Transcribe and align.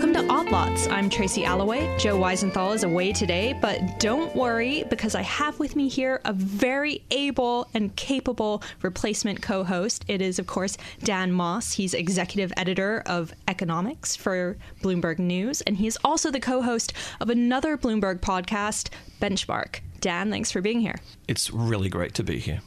Welcome 0.00 0.26
to 0.26 0.32
Odd 0.32 0.50
Lots. 0.50 0.86
I'm 0.86 1.10
Tracy 1.10 1.44
Alloway. 1.44 1.98
Joe 1.98 2.18
Weisenthal 2.18 2.74
is 2.74 2.84
away 2.84 3.12
today, 3.12 3.54
but 3.60 4.00
don't 4.00 4.34
worry 4.34 4.82
because 4.88 5.14
I 5.14 5.20
have 5.20 5.58
with 5.58 5.76
me 5.76 5.88
here 5.88 6.22
a 6.24 6.32
very 6.32 7.04
able 7.10 7.68
and 7.74 7.94
capable 7.96 8.62
replacement 8.80 9.42
co 9.42 9.62
host. 9.62 10.06
It 10.08 10.22
is, 10.22 10.38
of 10.38 10.46
course, 10.46 10.78
Dan 11.04 11.32
Moss. 11.32 11.74
He's 11.74 11.92
executive 11.92 12.50
editor 12.56 13.02
of 13.04 13.34
economics 13.46 14.16
for 14.16 14.56
Bloomberg 14.80 15.18
News, 15.18 15.60
and 15.60 15.76
he 15.76 15.86
is 15.86 15.98
also 16.02 16.30
the 16.30 16.40
co 16.40 16.62
host 16.62 16.94
of 17.20 17.28
another 17.28 17.76
Bloomberg 17.76 18.20
podcast, 18.20 18.88
Benchmark. 19.20 19.80
Dan, 20.00 20.30
thanks 20.30 20.50
for 20.50 20.62
being 20.62 20.80
here. 20.80 20.96
It's 21.28 21.50
really 21.50 21.90
great 21.90 22.14
to 22.14 22.24
be 22.24 22.38
here. 22.38 22.60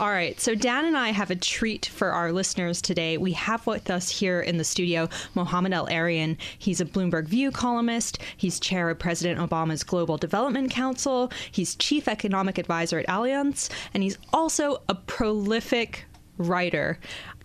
All 0.00 0.08
right. 0.08 0.40
So, 0.40 0.54
Dan 0.54 0.86
and 0.86 0.96
I 0.96 1.10
have 1.10 1.30
a 1.30 1.36
treat 1.36 1.84
for 1.84 2.10
our 2.12 2.32
listeners 2.32 2.80
today. 2.80 3.18
We 3.18 3.32
have 3.32 3.66
with 3.66 3.90
us 3.90 4.08
here 4.08 4.40
in 4.40 4.56
the 4.56 4.64
studio 4.64 5.10
Mohamed 5.34 5.74
El-Erian. 5.74 6.38
He's 6.58 6.80
a 6.80 6.86
Bloomberg 6.86 7.26
View 7.26 7.50
columnist. 7.50 8.16
He's 8.38 8.58
chair 8.58 8.88
of 8.88 8.98
President 8.98 9.38
Obama's 9.38 9.84
Global 9.84 10.16
Development 10.16 10.70
Council. 10.70 11.30
He's 11.52 11.74
chief 11.74 12.08
economic 12.08 12.56
advisor 12.56 12.98
at 13.00 13.08
Allianz. 13.08 13.68
And 13.92 14.02
he's 14.02 14.16
also 14.32 14.80
a 14.88 14.94
prolific 14.94 16.06
writer. 16.38 16.98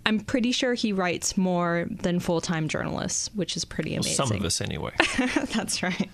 I'm 0.06 0.22
pretty 0.22 0.54
sure 0.54 0.76
he 0.76 0.94
writes 0.94 1.36
more 1.36 1.88
than 1.90 2.22
full 2.22 2.40
time 2.40 2.70
journalists, 2.70 3.30
which 3.36 3.58
is 3.58 3.66
pretty 3.66 3.96
amazing. 3.96 4.16
Well, 4.18 4.28
some 4.28 4.38
of 4.38 4.46
us, 4.46 4.62
anyway. 4.62 4.94
That's 5.54 5.84
right. 5.84 6.10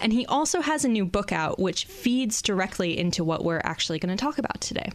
And 0.00 0.12
he 0.12 0.26
also 0.26 0.60
has 0.60 0.84
a 0.84 0.88
new 0.88 1.04
book 1.04 1.30
out, 1.30 1.60
which 1.60 1.84
feeds 1.84 2.42
directly 2.42 2.98
into 2.98 3.22
what 3.22 3.44
we're 3.44 3.62
actually 3.62 4.00
going 4.00 4.16
to 4.16 4.20
talk 4.20 4.38
about 4.38 4.60
today. 4.60 4.90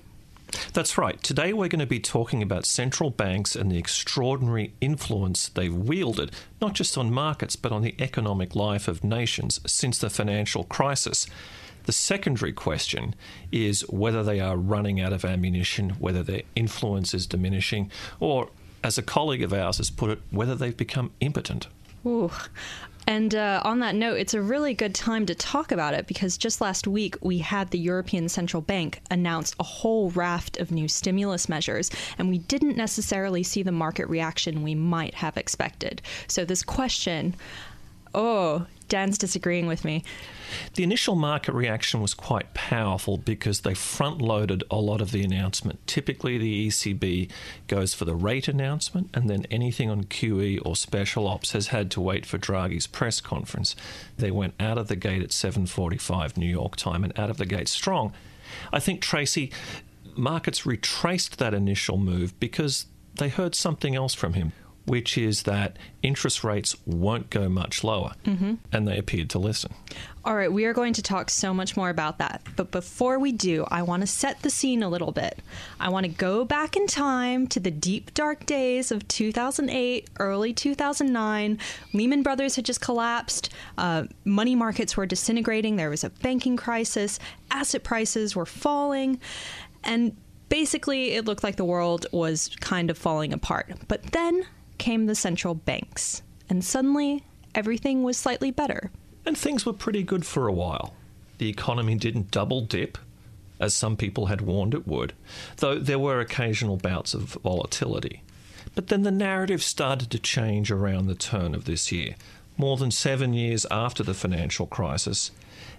That's 0.74 0.98
right. 0.98 1.22
Today 1.24 1.54
we're 1.54 1.68
going 1.68 1.80
to 1.80 1.86
be 1.86 2.00
talking 2.00 2.42
about 2.42 2.66
central 2.66 3.10
banks 3.10 3.56
and 3.56 3.72
the 3.72 3.78
extraordinary 3.78 4.74
influence 4.82 5.50
they've 5.50 5.74
wielded, 5.74 6.32
not 6.62 6.74
just 6.74 6.98
on 6.98 7.12
markets, 7.12 7.56
but 7.56 7.72
on 7.72 7.82
the 7.82 7.96
economic 8.00 8.56
life 8.56 8.88
of 8.88 9.04
nations 9.04 9.60
since 9.66 9.98
the 10.00 10.10
financial 10.10 10.64
crisis. 10.64 11.28
The 11.86 11.92
secondary 11.94 12.52
question 12.52 13.16
is 13.52 13.82
whether 13.90 14.22
they 14.22 14.40
are 14.40 14.58
running 14.58 15.00
out 15.00 15.14
of 15.14 15.24
ammunition, 15.24 15.92
whether 15.92 16.22
their 16.22 16.42
influence 16.56 17.14
is 17.14 17.26
diminishing, 17.26 17.90
or, 18.20 18.50
as 18.84 18.98
a 18.98 19.02
colleague 19.02 19.42
of 19.42 19.54
ours 19.54 19.78
has 19.78 19.90
put 19.90 20.10
it, 20.10 20.20
whether 20.30 20.54
they've 20.54 20.76
become 20.76 21.12
impotent. 21.22 21.68
Ooh. 22.06 22.32
And 23.08 23.34
uh, 23.34 23.62
on 23.64 23.80
that 23.80 23.96
note, 23.96 24.18
it's 24.20 24.34
a 24.34 24.42
really 24.42 24.74
good 24.74 24.94
time 24.94 25.26
to 25.28 25.34
talk 25.34 25.72
about 25.72 25.94
it 25.94 26.08
because 26.08 26.38
just 26.38 26.60
last 26.60 26.86
week 26.88 27.16
we 27.22 27.38
had 27.38 27.72
the 27.72 27.80
European 27.80 28.28
Central 28.28 28.62
Bank 28.62 29.02
announce 29.10 29.56
a 29.60 29.64
whole 29.64 30.12
raft 30.12 30.58
of 30.58 30.72
new 30.72 30.90
stimulus 30.90 31.48
measures, 31.48 31.90
and 32.18 32.28
we 32.28 32.40
didn't 32.40 32.76
necessarily 32.76 33.44
see 33.44 33.64
the 33.64 33.72
market 33.72 34.10
reaction 34.10 34.62
we 34.62 34.76
might 34.76 35.16
have 35.16 35.38
expected. 35.38 36.02
So, 36.28 36.44
this 36.44 36.64
question 36.64 37.34
oh, 38.14 38.66
Dan's 38.88 39.18
disagreeing 39.18 39.68
with 39.68 39.84
me. 39.84 40.04
The 40.76 40.84
initial 40.84 41.16
market 41.16 41.54
reaction 41.54 42.02
was 42.02 42.14
quite 42.14 42.54
powerful 42.54 43.18
because 43.18 43.62
they 43.62 43.74
front 43.74 44.22
loaded 44.22 44.64
a 44.72 44.78
lot 44.78 45.02
of 45.02 45.12
the 45.12 45.24
announcement. 45.24 45.86
Typically, 45.88 46.38
the 46.38 46.68
ECB 46.68 47.30
goes 47.68 47.94
for 47.94 48.06
the 48.06 48.16
rate 48.16 48.48
announcement, 48.48 49.10
and 49.14 49.30
then 49.30 49.46
anything 49.52 49.90
on 49.90 50.06
QE 50.06 50.60
or 50.66 50.76
special 50.76 51.28
ops 51.28 51.52
has 51.52 51.68
had 51.68 51.92
to 51.92 52.02
wait 52.02 52.26
for 52.26 52.38
Draghi's 52.38 52.88
press 52.88 53.20
conference. 53.20 53.76
They 54.18 54.32
went 54.32 54.54
out 54.60 54.78
of 54.78 54.88
the 54.88 54.96
gate 54.96 55.22
at 55.22 55.32
7:45 55.32 56.38
New 56.38 56.50
York 56.50 56.76
time 56.76 57.04
and 57.04 57.18
out 57.20 57.30
of 57.30 57.38
the 57.38 57.46
gate 57.46 57.68
strong. 57.68 58.14
I 58.72 58.80
think 58.80 59.02
Tracy 59.02 59.52
markets 60.16 60.66
retraced 60.66 61.38
that 61.38 61.54
initial 61.54 61.98
move 61.98 62.40
because 62.40 62.86
they 63.16 63.30
heard 63.30 63.56
something 63.56 63.96
else 63.96 64.14
from 64.14 64.34
him 64.34 64.54
which 64.88 65.18
is 65.18 65.44
that 65.44 65.78
interest 66.02 66.46
rates 66.46 66.76
won't 66.86 67.30
go 67.30 67.50
much 67.50 67.84
lower. 67.84 68.14
Mm-hmm. 68.26 68.56
And 68.72 68.88
they 68.88 68.98
appeared 68.98 69.30
to 69.32 69.40
listen. 69.40 69.74
All 70.24 70.36
right, 70.36 70.52
we 70.52 70.64
are 70.66 70.74
going 70.74 70.94
to 70.94 71.02
talk 71.02 71.30
so 71.30 71.54
much 71.54 71.76
more 71.76 71.90
about 71.90 72.18
that. 72.20 72.42
But 72.56 72.72
before 72.72 73.20
we 73.20 73.34
do, 73.34 73.66
I 73.70 73.82
want 73.82 74.02
to 74.02 74.08
set 74.08 74.42
the 74.42 74.50
scene 74.50 74.82
a 74.82 74.90
little 74.90 75.12
bit. 75.12 75.40
I 75.80 75.90
want 75.90 76.06
to 76.06 76.12
go 76.12 76.46
back 76.46 76.78
in 76.78 76.88
time 76.88 77.48
to 77.48 77.60
the 77.60 77.72
deep, 77.72 78.14
dark 78.14 78.46
days 78.46 78.90
of 78.92 79.06
2008, 79.10 80.10
early 80.20 80.54
2009. 80.54 81.60
Lehman 81.94 82.24
Brothers 82.24 82.56
had 82.56 82.64
just 82.64 82.80
collapsed, 82.80 83.50
uh, 83.78 84.06
money 84.24 84.56
markets 84.56 84.96
were 84.96 85.06
disintegrating, 85.06 85.76
there 85.76 85.90
was 85.90 86.06
a 86.06 86.10
banking 86.10 86.56
crisis, 86.56 87.20
asset 87.52 87.84
prices 87.84 88.38
were 88.38 88.46
falling. 88.46 89.20
And 89.84 90.16
basically, 90.48 91.14
it 91.14 91.26
looked 91.26 91.44
like 91.44 91.58
the 91.58 91.66
world 91.66 92.06
was 92.14 92.50
kind 92.62 92.90
of 92.90 92.98
falling 92.98 93.34
apart. 93.34 93.72
But 93.88 94.04
then 94.12 94.46
came 94.78 95.06
the 95.06 95.16
central 95.16 95.56
banks, 95.56 96.22
and 96.50 96.64
suddenly 96.64 97.24
everything 97.56 98.04
was 98.04 98.18
slightly 98.18 98.52
better. 98.52 98.92
And 99.26 99.38
things 99.38 99.66
were 99.66 99.74
pretty 99.74 100.04
good 100.04 100.26
for 100.26 100.48
a 100.48 100.54
while. 100.54 100.94
The 101.38 101.50
economy 101.50 101.96
didn't 101.96 102.32
double 102.32 102.62
dip, 102.62 102.98
as 103.60 103.74
some 103.74 103.98
people 103.98 104.28
had 104.28 104.42
warned 104.42 104.74
it 104.74 104.88
would, 104.88 105.14
though 105.58 105.80
there 105.80 106.00
were 106.00 106.20
occasional 106.20 106.78
bouts 106.78 107.14
of 107.14 107.38
volatility. 107.44 108.22
But 108.76 108.88
then 108.88 109.04
the 109.04 109.12
narrative 109.12 109.64
started 109.64 110.12
to 110.12 110.20
change 110.20 110.72
around 110.72 111.08
the 111.08 111.16
turn 111.16 111.56
of 111.56 111.66
this 111.66 111.92
year. 111.92 112.16
More 112.58 112.78
than 112.78 112.92
seven 112.92 113.34
years 113.34 113.66
after 113.70 114.04
the 114.04 114.14
financial 114.14 114.68
crisis, 114.68 115.32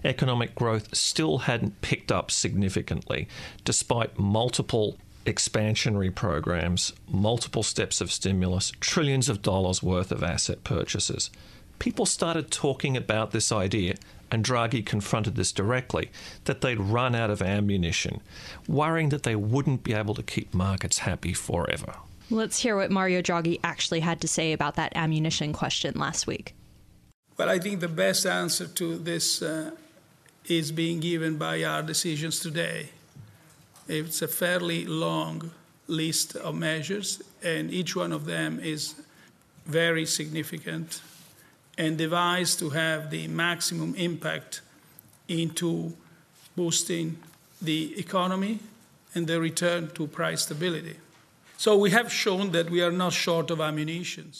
economic 0.03 0.55
growth 0.55 0.95
still 0.95 1.39
hadn't 1.39 1.81
picked 1.81 2.11
up 2.11 2.31
significantly, 2.31 3.27
despite 3.63 4.19
multiple 4.19 4.97
expansionary 5.29 6.13
programs, 6.13 6.91
multiple 7.07 7.63
steps 7.63 8.01
of 8.01 8.11
stimulus, 8.11 8.71
trillions 8.79 9.29
of 9.29 9.41
dollars 9.41 9.83
worth 9.83 10.11
of 10.11 10.23
asset 10.23 10.63
purchases. 10.63 11.29
People 11.77 12.05
started 12.05 12.51
talking 12.51 12.97
about 12.97 13.31
this 13.31 13.51
idea, 13.51 13.95
and 14.31 14.43
Draghi 14.43 14.85
confronted 14.85 15.35
this 15.35 15.51
directly 15.51 16.11
that 16.45 16.61
they'd 16.61 16.79
run 16.79 17.15
out 17.15 17.29
of 17.29 17.41
ammunition, 17.41 18.21
worrying 18.67 19.09
that 19.09 19.23
they 19.23 19.35
wouldn't 19.35 19.83
be 19.83 19.93
able 19.93 20.15
to 20.15 20.23
keep 20.23 20.53
markets 20.53 20.99
happy 20.99 21.33
forever. 21.33 21.93
Let's 22.29 22.59
hear 22.59 22.75
what 22.75 22.91
Mario 22.91 23.21
Draghi 23.21 23.59
actually 23.63 24.01
had 24.01 24.21
to 24.21 24.27
say 24.27 24.51
about 24.51 24.75
that 24.75 24.91
ammunition 24.95 25.53
question 25.53 25.95
last 25.97 26.27
week. 26.27 26.53
Well, 27.37 27.49
I 27.49 27.59
think 27.59 27.79
the 27.79 27.87
best 27.87 28.25
answer 28.25 28.67
to 28.67 28.97
this 28.97 29.41
uh, 29.41 29.71
is 30.45 30.71
being 30.71 30.99
given 30.99 31.37
by 31.37 31.63
our 31.63 31.81
decisions 31.81 32.39
today. 32.39 32.89
It's 33.89 34.21
a 34.21 34.27
fairly 34.27 34.85
long 34.85 35.49
list 35.87 36.35
of 36.35 36.53
measures, 36.53 37.23
and 37.41 37.73
each 37.73 37.95
one 37.95 38.11
of 38.11 38.25
them 38.25 38.59
is 38.59 38.93
very 39.65 40.05
significant 40.05 41.01
and 41.75 41.97
devised 41.97 42.59
to 42.59 42.69
have 42.69 43.09
the 43.09 43.27
maximum 43.27 43.95
impact 43.95 44.61
into 45.27 45.93
boosting 46.55 47.17
the 47.63 47.97
economy 47.97 48.59
and 49.15 49.25
the 49.25 49.41
return 49.41 49.89
to 49.95 50.05
price 50.05 50.43
stability. 50.43 50.97
So 51.57 51.75
we 51.75 51.89
have 51.89 52.13
shown 52.13 52.51
that 52.51 52.69
we 52.69 52.83
are 52.83 52.91
not 52.91 53.13
short 53.13 53.49
of 53.49 53.59
ammunition 53.59 54.33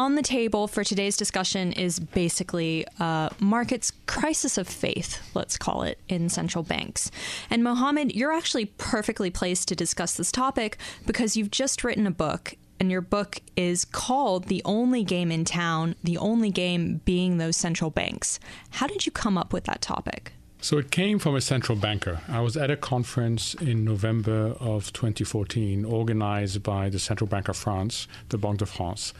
on 0.00 0.14
the 0.14 0.22
table 0.22 0.66
for 0.66 0.82
today's 0.82 1.14
discussion 1.14 1.72
is 1.72 2.00
basically 2.00 2.86
uh, 2.98 3.28
markets 3.38 3.92
crisis 4.06 4.56
of 4.56 4.66
faith, 4.66 5.20
let's 5.34 5.58
call 5.58 5.82
it, 5.82 5.98
in 6.08 6.30
central 6.30 6.64
banks. 6.64 7.10
And 7.50 7.62
Mohamed, 7.62 8.14
you're 8.16 8.32
actually 8.32 8.64
perfectly 8.64 9.28
placed 9.28 9.68
to 9.68 9.76
discuss 9.76 10.16
this 10.16 10.32
topic 10.32 10.78
because 11.06 11.36
you've 11.36 11.50
just 11.50 11.84
written 11.84 12.06
a 12.06 12.10
book. 12.10 12.54
And 12.80 12.90
your 12.90 13.02
book 13.02 13.42
is 13.56 13.84
called 13.84 14.46
The 14.46 14.62
Only 14.64 15.04
Game 15.04 15.30
in 15.30 15.44
Town, 15.44 15.96
the 16.02 16.16
only 16.16 16.50
game 16.50 17.02
being 17.04 17.36
those 17.36 17.58
central 17.58 17.90
banks. 17.90 18.40
How 18.70 18.86
did 18.86 19.04
you 19.04 19.12
come 19.12 19.36
up 19.36 19.52
with 19.52 19.64
that 19.64 19.82
topic? 19.82 20.32
So 20.62 20.76
it 20.76 20.90
came 20.90 21.18
from 21.18 21.34
a 21.34 21.40
central 21.40 21.76
banker. 21.76 22.20
I 22.28 22.40
was 22.40 22.54
at 22.54 22.70
a 22.70 22.76
conference 22.76 23.54
in 23.54 23.82
November 23.82 24.54
of 24.60 24.92
2014 24.92 25.86
organized 25.86 26.62
by 26.62 26.90
the 26.90 26.98
Central 26.98 27.26
Bank 27.26 27.48
of 27.48 27.56
France, 27.56 28.06
the 28.28 28.36
Banque 28.36 28.58
de 28.58 28.66
France 28.66 29.14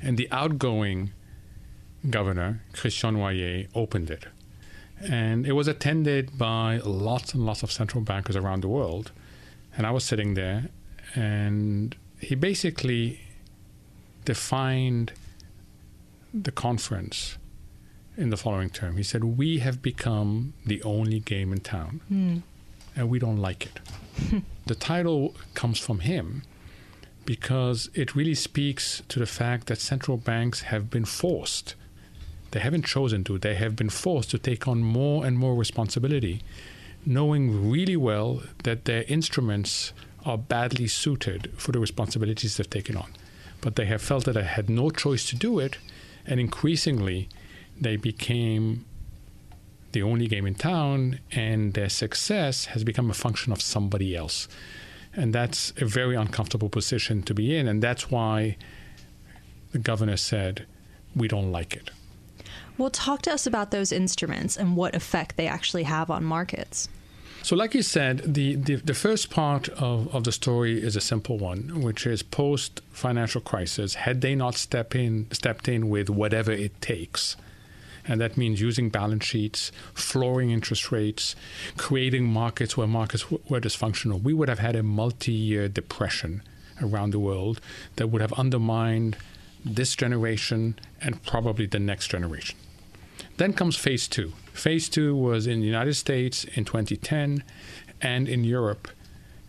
and 0.00 0.16
the 0.16 0.26
outgoing 0.32 1.12
governor, 2.08 2.62
Christian 2.72 3.16
Noyer, 3.16 3.68
opened 3.74 4.10
it. 4.10 4.24
And 5.00 5.46
it 5.46 5.52
was 5.52 5.68
attended 5.68 6.38
by 6.38 6.78
lots 6.78 7.34
and 7.34 7.44
lots 7.44 7.62
of 7.62 7.70
central 7.70 8.02
bankers 8.02 8.34
around 8.34 8.62
the 8.62 8.68
world. 8.68 9.12
And 9.76 9.86
I 9.86 9.90
was 9.90 10.04
sitting 10.04 10.32
there, 10.32 10.70
and 11.14 11.94
he 12.20 12.34
basically 12.34 13.20
defined 14.24 15.12
the 16.32 16.52
conference 16.52 17.36
in 18.16 18.30
the 18.30 18.36
following 18.36 18.70
term. 18.70 18.96
He 18.96 19.02
said, 19.02 19.24
We 19.24 19.58
have 19.58 19.82
become 19.82 20.54
the 20.64 20.82
only 20.82 21.20
game 21.20 21.52
in 21.52 21.60
town, 21.60 22.00
mm. 22.10 22.42
and 22.94 23.10
we 23.10 23.18
don't 23.18 23.38
like 23.38 23.66
it. 23.66 24.42
the 24.66 24.74
title 24.74 25.34
comes 25.54 25.78
from 25.78 26.00
him 26.00 26.42
because 27.24 27.90
it 27.92 28.14
really 28.14 28.34
speaks 28.34 29.02
to 29.08 29.18
the 29.18 29.26
fact 29.26 29.66
that 29.66 29.80
central 29.80 30.16
banks 30.16 30.62
have 30.62 30.88
been 30.88 31.04
forced. 31.04 31.74
They 32.52 32.60
haven't 32.60 32.86
chosen 32.86 33.24
to, 33.24 33.38
they 33.38 33.56
have 33.56 33.74
been 33.74 33.90
forced 33.90 34.30
to 34.30 34.38
take 34.38 34.68
on 34.68 34.80
more 34.80 35.26
and 35.26 35.36
more 35.36 35.56
responsibility, 35.56 36.42
knowing 37.04 37.68
really 37.70 37.96
well 37.96 38.42
that 38.62 38.84
their 38.84 39.04
instruments 39.08 39.92
are 40.24 40.38
badly 40.38 40.86
suited 40.86 41.52
for 41.56 41.72
the 41.72 41.80
responsibilities 41.80 42.56
they've 42.56 42.70
taken 42.70 42.96
on. 42.96 43.12
But 43.60 43.76
they 43.76 43.86
have 43.86 44.02
felt 44.02 44.24
that 44.24 44.34
they 44.34 44.44
had 44.44 44.70
no 44.70 44.90
choice 44.90 45.28
to 45.30 45.36
do 45.36 45.58
it, 45.58 45.78
And 46.28 46.40
increasingly, 46.40 47.28
they 47.80 47.96
became 47.96 48.84
the 49.92 50.02
only 50.02 50.26
game 50.26 50.46
in 50.46 50.54
town, 50.54 51.20
and 51.32 51.74
their 51.74 51.88
success 51.88 52.66
has 52.66 52.84
become 52.84 53.10
a 53.10 53.14
function 53.14 53.52
of 53.52 53.62
somebody 53.62 54.14
else. 54.14 54.48
And 55.14 55.34
that's 55.34 55.72
a 55.78 55.86
very 55.86 56.14
uncomfortable 56.14 56.68
position 56.68 57.22
to 57.22 57.34
be 57.34 57.56
in. 57.56 57.66
And 57.66 57.82
that's 57.82 58.10
why 58.10 58.58
the 59.72 59.78
governor 59.78 60.18
said, 60.18 60.66
we 61.14 61.28
don't 61.28 61.50
like 61.50 61.74
it. 61.74 61.90
Well, 62.76 62.90
talk 62.90 63.22
to 63.22 63.32
us 63.32 63.46
about 63.46 63.70
those 63.70 63.90
instruments 63.90 64.56
and 64.56 64.76
what 64.76 64.94
effect 64.94 65.36
they 65.36 65.46
actually 65.46 65.84
have 65.84 66.10
on 66.10 66.24
markets. 66.24 66.90
So, 67.42 67.56
like 67.56 67.74
you 67.74 67.82
said, 67.82 68.34
the, 68.34 68.56
the, 68.56 68.74
the, 68.76 68.92
first 68.92 69.30
part 69.30 69.68
of, 69.68 70.12
of 70.14 70.24
the 70.24 70.32
story 70.32 70.82
is 70.82 70.96
a 70.96 71.00
simple 71.00 71.38
one, 71.38 71.80
which 71.80 72.06
is 72.06 72.22
post 72.22 72.82
financial 72.90 73.40
crisis, 73.40 73.94
had 73.94 74.20
they 74.20 74.34
not 74.34 74.56
step 74.56 74.94
in, 74.94 75.28
stepped 75.30 75.68
in 75.68 75.88
with 75.88 76.10
whatever 76.10 76.50
it 76.50 76.82
takes, 76.82 77.36
and 78.06 78.20
that 78.20 78.36
means 78.36 78.60
using 78.60 78.88
balance 78.88 79.24
sheets, 79.24 79.72
flooring 79.94 80.50
interest 80.50 80.92
rates, 80.92 81.34
creating 81.76 82.24
markets 82.24 82.76
where 82.76 82.86
markets 82.86 83.30
were 83.30 83.60
dysfunctional, 83.60 84.22
we 84.22 84.32
would 84.32 84.48
have 84.48 84.60
had 84.60 84.76
a 84.76 84.82
multi 84.82 85.32
year 85.32 85.68
depression 85.68 86.42
around 86.82 87.10
the 87.10 87.18
world 87.18 87.60
that 87.96 88.08
would 88.08 88.20
have 88.20 88.32
undermined 88.34 89.16
this 89.64 89.96
generation 89.96 90.78
and 91.00 91.22
probably 91.24 91.66
the 91.66 91.78
next 91.78 92.08
generation. 92.08 92.56
Then 93.38 93.52
comes 93.52 93.76
phase 93.76 94.06
two. 94.06 94.32
Phase 94.52 94.88
two 94.88 95.16
was 95.16 95.46
in 95.46 95.60
the 95.60 95.66
United 95.66 95.94
States 95.94 96.44
in 96.44 96.64
2010 96.64 97.42
and 98.00 98.28
in 98.28 98.44
Europe 98.44 98.88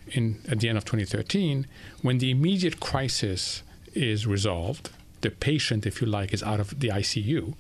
in, 0.08 0.42
at 0.50 0.60
the 0.60 0.70
end 0.70 0.78
of 0.78 0.86
2013 0.86 1.68
when 2.02 2.18
the 2.18 2.32
immediate 2.32 2.80
crisis 2.80 3.64
is 3.94 4.26
resolved. 4.26 4.90
The 5.22 5.32
patient, 5.32 5.86
if 5.86 6.02
you 6.02 6.08
like, 6.08 6.34
is 6.34 6.44
out 6.44 6.60
of 6.60 6.80
the 6.80 6.90
ICU 6.90 7.56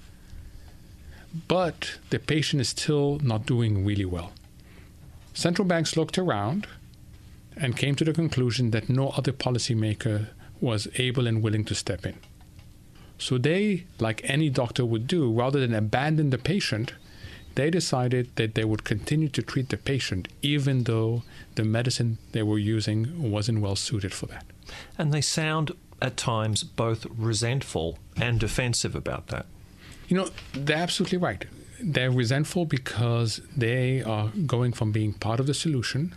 but 1.48 1.98
the 2.10 2.20
patient 2.20 2.62
is 2.62 2.70
still 2.70 3.20
not 3.24 3.46
doing 3.46 3.86
really 3.86 4.06
well. 4.06 4.32
Central 5.34 5.68
banks 5.68 5.96
looked 5.96 6.18
around 6.18 6.68
and 7.56 7.78
came 7.78 7.96
to 7.96 8.06
the 8.06 8.14
conclusion 8.14 8.72
that 8.72 8.90
no 8.90 9.10
other 9.10 9.32
policymaker 9.32 10.28
was 10.60 10.88
able 10.96 11.28
and 11.28 11.44
willing 11.44 11.64
to 11.66 11.76
step 11.76 12.06
in. 12.06 12.16
So 13.18 13.38
they, 13.38 13.86
like 14.00 14.22
any 14.24 14.50
doctor 14.50 14.86
would 14.86 15.08
do, 15.08 15.32
rather 15.32 15.60
than 15.60 15.74
abandon 15.74 16.30
the 16.30 16.38
patient, 16.38 16.94
they 17.56 17.72
decided 17.72 18.36
that 18.36 18.54
they 18.54 18.64
would 18.64 18.84
continue 18.84 19.30
to 19.30 19.42
treat 19.42 19.70
the 19.70 19.78
patient 19.78 20.28
even 20.44 20.84
though 20.84 21.24
the 21.56 21.64
medicine 21.64 22.20
they 22.32 22.44
were 22.44 22.60
using 22.60 23.32
wasn't 23.32 23.62
well 23.62 23.76
suited 23.76 24.14
for 24.14 24.28
that. 24.28 24.46
And 24.98 25.12
they 25.12 25.22
sound 25.22 25.72
at 26.00 26.18
times 26.18 26.64
both 26.64 27.08
resentful 27.18 27.98
and 28.16 28.40
defensive 28.40 28.96
about 28.96 29.28
that. 29.28 29.48
You 30.08 30.16
know, 30.18 30.30
they're 30.54 30.78
absolutely 30.78 31.18
right. 31.18 31.46
They're 31.82 32.12
resentful 32.12 32.66
because 32.66 33.42
they 33.56 34.02
are 34.02 34.30
going 34.46 34.72
from 34.72 34.92
being 34.92 35.14
part 35.14 35.40
of 35.40 35.48
the 35.48 35.54
solution 35.54 36.16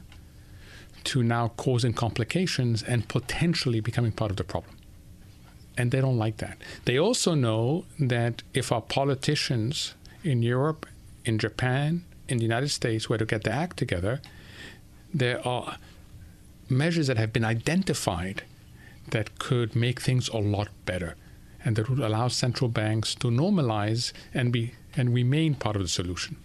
to 1.04 1.22
now 1.22 1.48
causing 1.56 1.92
complications 1.92 2.82
and 2.82 3.08
potentially 3.08 3.80
becoming 3.80 4.12
part 4.12 4.30
of 4.30 4.36
the 4.36 4.44
problem. 4.44 4.76
And 5.76 5.90
they 5.90 6.00
don't 6.00 6.18
like 6.18 6.36
that. 6.38 6.58
They 6.84 6.98
also 6.98 7.34
know 7.34 7.84
that 7.98 8.42
if 8.54 8.70
our 8.70 8.82
politicians 8.82 9.94
in 10.22 10.42
Europe, 10.42 10.86
in 11.24 11.38
Japan, 11.38 12.04
in 12.28 12.38
the 12.38 12.44
United 12.44 12.68
States 12.68 13.08
were 13.08 13.18
to 13.18 13.26
get 13.26 13.44
their 13.44 13.54
act 13.54 13.76
together, 13.76 14.20
there 15.12 15.46
are 15.46 15.78
measures 16.68 17.08
that 17.08 17.16
have 17.16 17.32
been 17.32 17.44
identified 17.44 18.44
that 19.08 19.38
could 19.38 19.74
make 19.74 20.00
things 20.00 20.28
a 20.28 20.38
lot 20.38 20.68
better 20.86 21.16
and 21.64 21.76
that 21.76 21.88
would 21.88 21.98
allow 21.98 22.28
central 22.28 22.68
banks 22.68 23.14
to 23.16 23.28
normalize 23.28 24.12
and 24.32 24.52
be 24.52 24.74
and 24.96 25.14
remain 25.14 25.54
part 25.54 25.76
of 25.76 25.82
the 25.82 25.88
solution. 25.88 26.36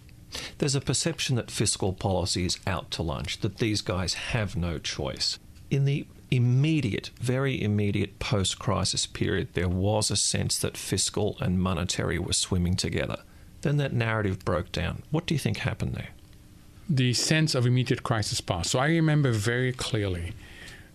There's 0.58 0.74
a 0.74 0.80
perception 0.80 1.36
that 1.36 1.50
fiscal 1.50 1.92
policy 1.92 2.44
is 2.44 2.58
out 2.66 2.90
to 2.92 3.02
lunch, 3.02 3.40
that 3.40 3.58
these 3.58 3.80
guys 3.80 4.14
have 4.14 4.56
no 4.56 4.78
choice. 4.78 5.38
In 5.70 5.84
the 5.84 6.06
immediate, 6.30 7.10
very 7.20 7.62
immediate 7.62 8.18
post 8.18 8.58
crisis 8.58 9.06
period, 9.06 9.48
there 9.54 9.68
was 9.68 10.10
a 10.10 10.16
sense 10.16 10.58
that 10.58 10.76
fiscal 10.76 11.36
and 11.40 11.60
monetary 11.60 12.18
were 12.18 12.32
swimming 12.32 12.76
together. 12.76 13.18
Then 13.62 13.78
that 13.78 13.92
narrative 13.92 14.44
broke 14.44 14.70
down. 14.72 15.02
What 15.10 15.26
do 15.26 15.34
you 15.34 15.38
think 15.38 15.58
happened 15.58 15.94
there? 15.94 16.10
The 16.88 17.14
sense 17.14 17.54
of 17.54 17.66
immediate 17.66 18.02
crisis 18.02 18.40
passed. 18.40 18.70
So 18.70 18.78
I 18.78 18.88
remember 18.88 19.32
very 19.32 19.72
clearly 19.72 20.34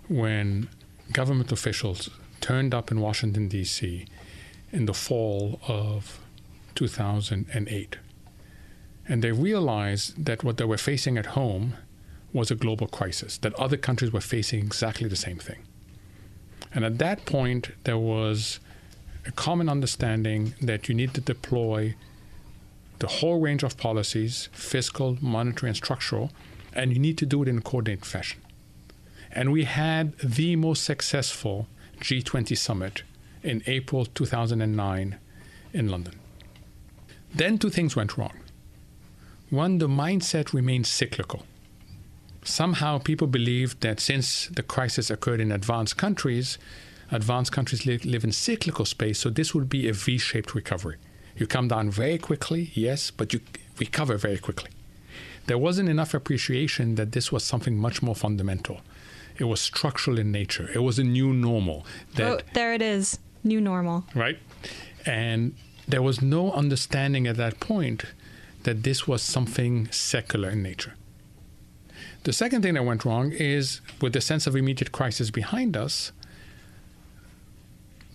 when 0.08 0.70
government 1.12 1.52
officials 1.52 2.10
turned 2.42 2.74
up 2.74 2.92
in 2.92 3.00
Washington, 3.00 3.48
D.C. 3.48 4.06
in 4.72 4.86
the 4.86 4.94
fall 4.94 5.60
of 5.68 6.20
2008. 6.76 7.98
And 9.08 9.24
they 9.24 9.32
realized 9.32 10.26
that 10.26 10.44
what 10.44 10.58
they 10.58 10.66
were 10.66 10.78
facing 10.78 11.18
at 11.18 11.28
home 11.28 11.74
was 12.34 12.50
a 12.50 12.56
global 12.56 12.88
crisis, 12.88 13.38
that 13.40 13.54
other 13.56 13.78
countries 13.78 14.12
were 14.12 14.22
facing 14.22 14.60
exactly 14.60 15.08
the 15.08 15.16
same 15.16 15.38
thing. 15.38 15.64
And 16.74 16.86
at 16.86 16.98
that 17.00 17.26
point, 17.26 17.72
there 17.84 17.98
was 17.98 18.60
a 19.26 19.32
common 19.32 19.68
understanding 19.68 20.54
that 20.62 20.88
you 20.88 20.96
need 20.96 21.14
to 21.14 21.22
deploy 21.22 21.96
the 23.00 23.08
whole 23.08 23.40
range 23.40 23.64
of 23.64 23.78
policies 23.78 24.48
fiscal, 24.54 25.18
monetary, 25.22 25.70
and 25.70 25.76
structural 25.76 26.32
and 26.74 26.94
you 26.94 27.00
need 27.00 27.18
to 27.18 27.26
do 27.26 27.42
it 27.44 27.48
in 27.48 27.58
a 27.58 27.62
coordinated 27.62 28.06
fashion. 28.06 28.42
And 29.32 29.52
we 29.52 29.64
had 29.64 30.18
the 30.20 30.56
most 30.56 30.84
successful 30.84 31.68
G20 32.02 32.58
summit 32.58 33.04
in 33.44 33.64
April 33.66 34.06
2009 34.06 35.18
in 35.74 35.88
London. 35.88 36.20
Then 37.34 37.58
two 37.58 37.70
things 37.70 37.96
went 37.96 38.18
wrong. 38.18 38.38
One, 39.50 39.78
the 39.78 39.88
mindset 39.88 40.54
remained 40.54 40.88
cyclical. 40.88 41.46
Somehow 42.44 42.98
people 42.98 43.28
believed 43.28 43.82
that 43.82 44.00
since 44.00 44.48
the 44.48 44.64
crisis 44.64 45.10
occurred 45.10 45.40
in 45.40 45.52
advanced 45.52 45.98
countries, 45.98 46.58
advanced 47.12 47.52
countries 47.52 47.86
live, 47.86 48.04
live 48.04 48.24
in 48.24 48.32
cyclical 48.32 48.86
space, 48.86 49.20
so 49.20 49.30
this 49.30 49.54
would 49.54 49.70
be 49.70 49.88
a 49.88 49.94
V 49.94 50.18
shaped 50.18 50.56
recovery. 50.56 50.98
You 51.38 51.48
come 51.48 51.68
down 51.68 51.92
very 51.92 52.18
quickly, 52.18 52.72
yes, 52.74 53.12
but 53.12 53.34
you 53.34 53.42
recover 53.78 54.18
very 54.18 54.38
quickly. 54.38 54.72
There 55.48 55.58
wasn't 55.58 55.90
enough 55.90 56.14
appreciation 56.14 56.96
that 56.96 57.12
this 57.12 57.32
was 57.32 57.44
something 57.44 57.78
much 57.78 58.02
more 58.02 58.16
fundamental 58.16 58.82
it 59.38 59.46
was 59.46 59.62
structural 59.62 60.20
in 60.20 60.32
nature. 60.32 60.70
It 60.74 60.80
was 60.80 61.00
a 61.00 61.04
new 61.04 61.34
normal. 61.34 61.86
That, 62.16 62.32
oh, 62.32 62.40
there 62.54 62.74
it 62.74 62.82
is. 62.82 63.20
New 63.44 63.62
normal. 63.62 64.06
Right? 64.14 64.38
And 65.06 65.56
there 65.88 66.02
was 66.02 66.22
no 66.22 66.52
understanding 66.52 67.28
at 67.28 67.38
that 67.38 67.60
point 67.60 68.06
that 68.64 68.84
this 68.84 69.08
was 69.08 69.22
something 69.22 69.90
secular 69.92 70.50
in 70.50 70.62
nature. 70.62 70.94
The 72.24 72.34
second 72.34 72.62
thing 72.62 72.76
that 72.76 72.86
went 72.86 73.04
wrong 73.04 73.32
is 73.32 73.82
with 74.00 74.14
the 74.14 74.22
sense 74.22 74.46
of 74.46 74.56
immediate 74.56 74.92
crisis 74.92 75.32
behind 75.32 75.76
us, 75.76 76.12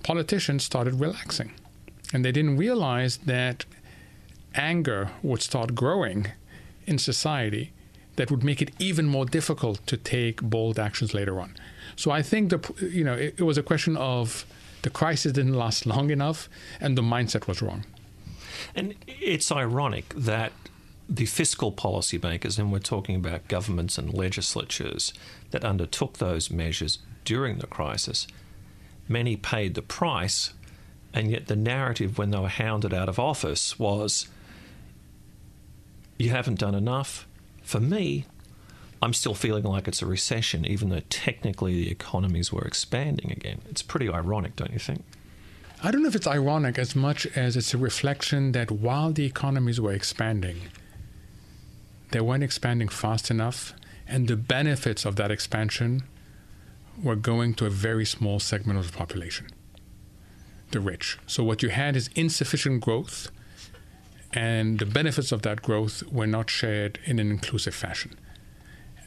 politicians 0.04 0.62
started 0.62 1.00
relaxing. 1.00 1.52
And 2.12 2.24
they 2.24 2.30
didn't 2.30 2.56
realize 2.56 3.16
that 3.18 3.64
anger 4.54 5.10
would 5.22 5.42
start 5.42 5.74
growing 5.74 6.28
in 6.86 6.98
society 6.98 7.72
that 8.16 8.30
would 8.30 8.42
make 8.42 8.60
it 8.60 8.70
even 8.78 9.06
more 9.06 9.26
difficult 9.26 9.86
to 9.86 9.96
take 9.96 10.42
bold 10.42 10.78
actions 10.78 11.14
later 11.14 11.38
on. 11.40 11.54
So 11.94 12.10
I 12.10 12.22
think 12.22 12.50
the 12.50 12.88
you 12.90 13.04
know 13.04 13.14
it, 13.14 13.34
it 13.38 13.42
was 13.42 13.58
a 13.58 13.62
question 13.62 13.96
of 13.96 14.44
the 14.82 14.90
crisis 14.90 15.32
didn't 15.32 15.54
last 15.54 15.86
long 15.86 16.10
enough 16.10 16.48
and 16.80 16.96
the 16.96 17.02
mindset 17.02 17.46
was 17.46 17.62
wrong. 17.62 17.84
And 18.74 18.94
it's 19.06 19.50
ironic 19.50 20.14
that 20.14 20.52
the 21.08 21.26
fiscal 21.26 21.72
policymakers, 21.72 22.58
and 22.58 22.72
we're 22.72 22.78
talking 22.78 23.16
about 23.16 23.48
governments 23.48 23.96
and 23.96 24.12
legislatures 24.12 25.12
that 25.50 25.64
undertook 25.64 26.18
those 26.18 26.50
measures 26.50 26.98
during 27.24 27.58
the 27.58 27.66
crisis, 27.66 28.26
many 29.08 29.36
paid 29.36 29.74
the 29.74 29.82
price, 29.82 30.52
and 31.12 31.30
yet 31.30 31.46
the 31.46 31.56
narrative 31.56 32.18
when 32.18 32.30
they 32.30 32.38
were 32.38 32.48
hounded 32.48 32.92
out 32.92 33.08
of 33.08 33.18
office 33.18 33.78
was 33.78 34.28
you 36.18 36.30
haven't 36.30 36.58
done 36.58 36.74
enough, 36.74 37.26
for 37.66 37.80
me, 37.80 38.24
I'm 39.02 39.12
still 39.12 39.34
feeling 39.34 39.64
like 39.64 39.88
it's 39.88 40.00
a 40.00 40.06
recession, 40.06 40.64
even 40.64 40.88
though 40.88 41.02
technically 41.10 41.74
the 41.74 41.90
economies 41.90 42.52
were 42.52 42.62
expanding 42.62 43.32
again. 43.32 43.60
It's 43.68 43.82
pretty 43.82 44.08
ironic, 44.08 44.54
don't 44.54 44.72
you 44.72 44.78
think? 44.78 45.04
I 45.82 45.90
don't 45.90 46.02
know 46.02 46.08
if 46.08 46.14
it's 46.14 46.28
ironic 46.28 46.78
as 46.78 46.94
much 46.94 47.26
as 47.36 47.56
it's 47.56 47.74
a 47.74 47.78
reflection 47.78 48.52
that 48.52 48.70
while 48.70 49.12
the 49.12 49.24
economies 49.24 49.80
were 49.80 49.92
expanding, 49.92 50.60
they 52.12 52.20
weren't 52.20 52.44
expanding 52.44 52.88
fast 52.88 53.32
enough, 53.32 53.74
and 54.06 54.28
the 54.28 54.36
benefits 54.36 55.04
of 55.04 55.16
that 55.16 55.32
expansion 55.32 56.04
were 57.02 57.16
going 57.16 57.52
to 57.54 57.66
a 57.66 57.70
very 57.70 58.06
small 58.06 58.38
segment 58.38 58.78
of 58.78 58.90
the 58.90 58.96
population 58.96 59.48
the 60.72 60.80
rich. 60.80 61.16
So, 61.28 61.44
what 61.44 61.62
you 61.62 61.68
had 61.68 61.94
is 61.94 62.10
insufficient 62.16 62.80
growth 62.80 63.30
and 64.32 64.78
the 64.78 64.86
benefits 64.86 65.32
of 65.32 65.42
that 65.42 65.62
growth 65.62 66.02
were 66.10 66.26
not 66.26 66.50
shared 66.50 66.98
in 67.04 67.18
an 67.18 67.30
inclusive 67.30 67.74
fashion. 67.74 68.18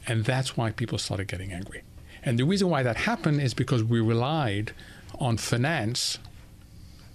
And 0.06 0.24
that's 0.24 0.56
why 0.56 0.70
people 0.70 0.98
started 0.98 1.28
getting 1.28 1.52
angry. 1.52 1.82
And 2.22 2.38
the 2.38 2.44
reason 2.44 2.68
why 2.68 2.82
that 2.82 2.96
happened 2.96 3.40
is 3.40 3.54
because 3.54 3.82
we 3.84 4.00
relied 4.00 4.72
on 5.18 5.36
finance 5.36 6.18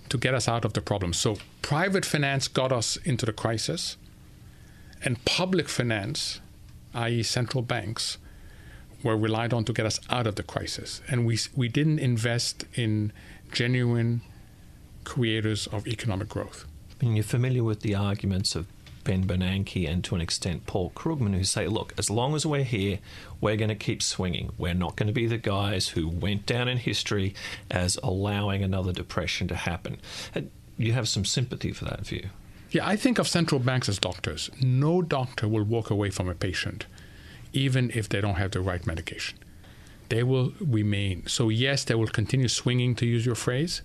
to 0.10 0.18
get 0.18 0.34
us 0.34 0.48
out 0.48 0.66
of 0.66 0.74
the 0.74 0.82
problem. 0.82 1.14
So 1.14 1.38
private 1.62 2.06
finance 2.06 2.48
got 2.48 2.72
us 2.72 2.98
into 2.98 3.26
the 3.26 3.34
crisis, 3.34 3.98
and 5.04 5.24
public 5.26 5.68
finance, 5.68 6.40
i.e., 6.94 7.24
central 7.24 7.62
banks, 7.62 8.18
were 9.04 9.18
relied 9.18 9.54
on 9.54 9.66
to 9.66 9.74
get 9.74 9.86
us 9.86 10.00
out 10.10 10.26
of 10.26 10.36
the 10.36 10.44
crisis. 10.44 11.02
And 11.08 11.26
we, 11.26 11.38
we 11.56 11.68
didn't 11.68 12.00
invest 12.00 12.66
in 12.74 13.12
genuine 13.52 14.22
creators 15.04 15.68
of 15.68 15.88
economic 15.88 16.30
growth. 16.30 16.66
I 17.02 17.06
mean, 17.06 17.16
you're 17.16 17.24
familiar 17.24 17.64
with 17.64 17.82
the 17.82 17.96
arguments 17.96 18.56
of 18.56 18.68
Ben 19.04 19.26
Bernanke 19.26 19.88
and 19.88 20.04
to 20.04 20.16
an 20.16 20.22
extent 20.22 20.66
Paul 20.66 20.92
Krugman, 20.96 21.36
who 21.36 21.44
say, 21.44 21.68
look, 21.68 21.94
as 21.98 22.10
long 22.10 22.36
as 22.36 22.46
we're 22.46 22.64
here, 22.64 23.00
we're 23.40 23.58
going 23.58 23.70
to 23.70 23.76
keep 23.76 24.02
swinging. 24.02 24.52
We're 24.58 24.74
not 24.74 24.96
going 24.96 25.08
to 25.08 25.14
be 25.14 25.28
the 25.28 25.38
guys 25.38 25.90
who 25.90 26.08
went 26.08 26.46
down 26.46 26.68
in 26.68 26.78
history 26.78 27.36
as 27.70 27.98
allowing 28.02 28.64
another 28.64 28.92
depression 28.92 29.48
to 29.50 29.56
happen. 29.56 30.00
Uh, 30.36 30.42
you 30.78 30.94
have 30.94 31.08
some 31.08 31.26
sympathy 31.26 31.72
for 31.72 31.86
that 31.86 32.06
view. 32.06 32.30
Yeah, 32.72 32.88
I 32.88 32.96
think 32.96 33.20
of 33.20 33.28
central 33.28 33.60
banks 33.60 33.88
as 33.88 34.00
doctors. 34.00 34.50
No 34.62 35.02
doctor 35.02 35.48
will 35.48 35.64
walk 35.64 35.90
away 35.90 36.10
from 36.10 36.28
a 36.28 36.36
patient 36.36 36.88
even 37.56 37.90
if 37.96 38.10
they 38.10 38.22
don't 38.22 38.36
have 38.36 38.52
the 38.52 38.60
right 38.62 38.86
medication. 38.86 39.40
They 40.10 40.22
will 40.22 40.54
remain. 40.60 41.26
So, 41.26 41.50
yes, 41.50 41.84
they 41.84 41.96
will 41.96 42.08
continue 42.08 42.48
swinging, 42.48 42.94
to 42.96 43.06
use 43.06 43.26
your 43.26 43.36
phrase, 43.36 43.82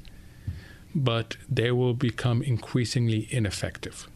but 0.95 1.37
they 1.49 1.71
will 1.71 1.95
become 1.95 2.43
increasingly 2.43 3.29
ineffective. 3.31 4.09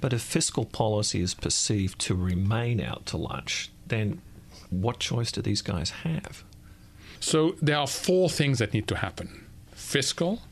But 0.00 0.12
if 0.12 0.22
fiscal 0.22 0.64
policy 0.64 1.20
is 1.20 1.34
perceived 1.34 1.98
to 2.00 2.14
remain 2.14 2.80
out 2.80 3.06
to 3.06 3.16
lunch, 3.16 3.70
then 3.86 4.20
what 4.70 4.98
choice 4.98 5.30
do 5.32 5.42
these 5.42 5.62
guys 5.62 5.90
have? 5.90 6.44
So, 7.20 7.54
there 7.62 7.76
are 7.76 7.86
four 7.86 8.28
things 8.28 8.58
that 8.58 8.74
need 8.74 8.88
to 8.88 8.96
happen 8.96 9.46
fiscal, 9.74 10.42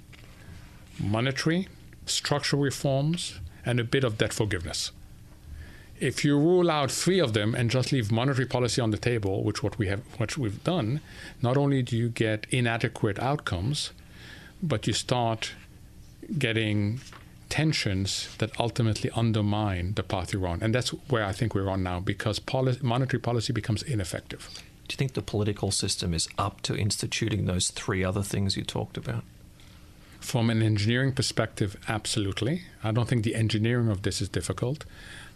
monetary, 0.99 1.69
structural 2.07 2.63
reforms, 2.63 3.41
and 3.67 3.81
a 3.81 3.85
bit 3.85 4.05
of 4.05 4.19
debt 4.19 4.33
forgiveness 4.33 4.93
if 6.01 6.25
you 6.25 6.37
rule 6.37 6.71
out 6.71 6.91
three 6.91 7.21
of 7.21 7.35
them 7.35 7.55
and 7.55 7.71
just 7.71 7.93
leave 7.93 8.11
monetary 8.11 8.47
policy 8.47 8.81
on 8.81 8.91
the 8.91 8.97
table, 8.97 9.45
which 9.45 9.63
what 9.63 9.79
we 9.79 9.87
have, 9.89 10.01
what 10.17 10.37
we've 10.37 10.65
done, 10.65 11.01
not 11.43 11.57
only 11.57 11.83
do 11.83 11.97
you 11.97 12.09
get 12.09 12.47
inadequate 12.51 13.19
outcomes, 13.19 13.93
but 14.63 14.87
you 14.87 14.93
start 14.93 15.53
getting 16.39 17.01
tensions 17.49 18.35
that 18.39 18.59
ultimately 18.61 19.11
undermine 19.11 19.95
the 19.95 20.03
path 20.03 20.33
you're 20.33 20.47
on, 20.47 20.63
and 20.63 20.75
that's 20.75 20.91
where 21.09 21.25
I 21.25 21.33
think 21.33 21.55
we're 21.55 21.69
on 21.69 21.83
now 21.83 22.01
because 22.01 22.41
monetary 22.83 23.21
policy 23.21 23.53
becomes 23.53 23.83
ineffective. 23.83 24.49
Do 24.87 24.95
you 24.95 24.97
think 24.97 25.13
the 25.13 25.23
political 25.23 25.71
system 25.71 26.15
is 26.15 26.29
up 26.39 26.63
to 26.63 26.77
instituting 26.77 27.47
those 27.47 27.71
three 27.71 28.03
other 28.03 28.23
things 28.23 28.57
you 28.57 28.65
talked 28.65 28.97
about? 28.97 29.25
From 30.21 30.51
an 30.51 30.63
engineering 30.63 31.13
perspective, 31.13 31.77
absolutely. 31.89 32.63
I 32.85 32.93
don't 32.93 33.09
think 33.09 33.25
the 33.25 33.35
engineering 33.35 33.89
of 33.89 34.03
this 34.03 34.21
is 34.21 34.29
difficult 34.29 34.85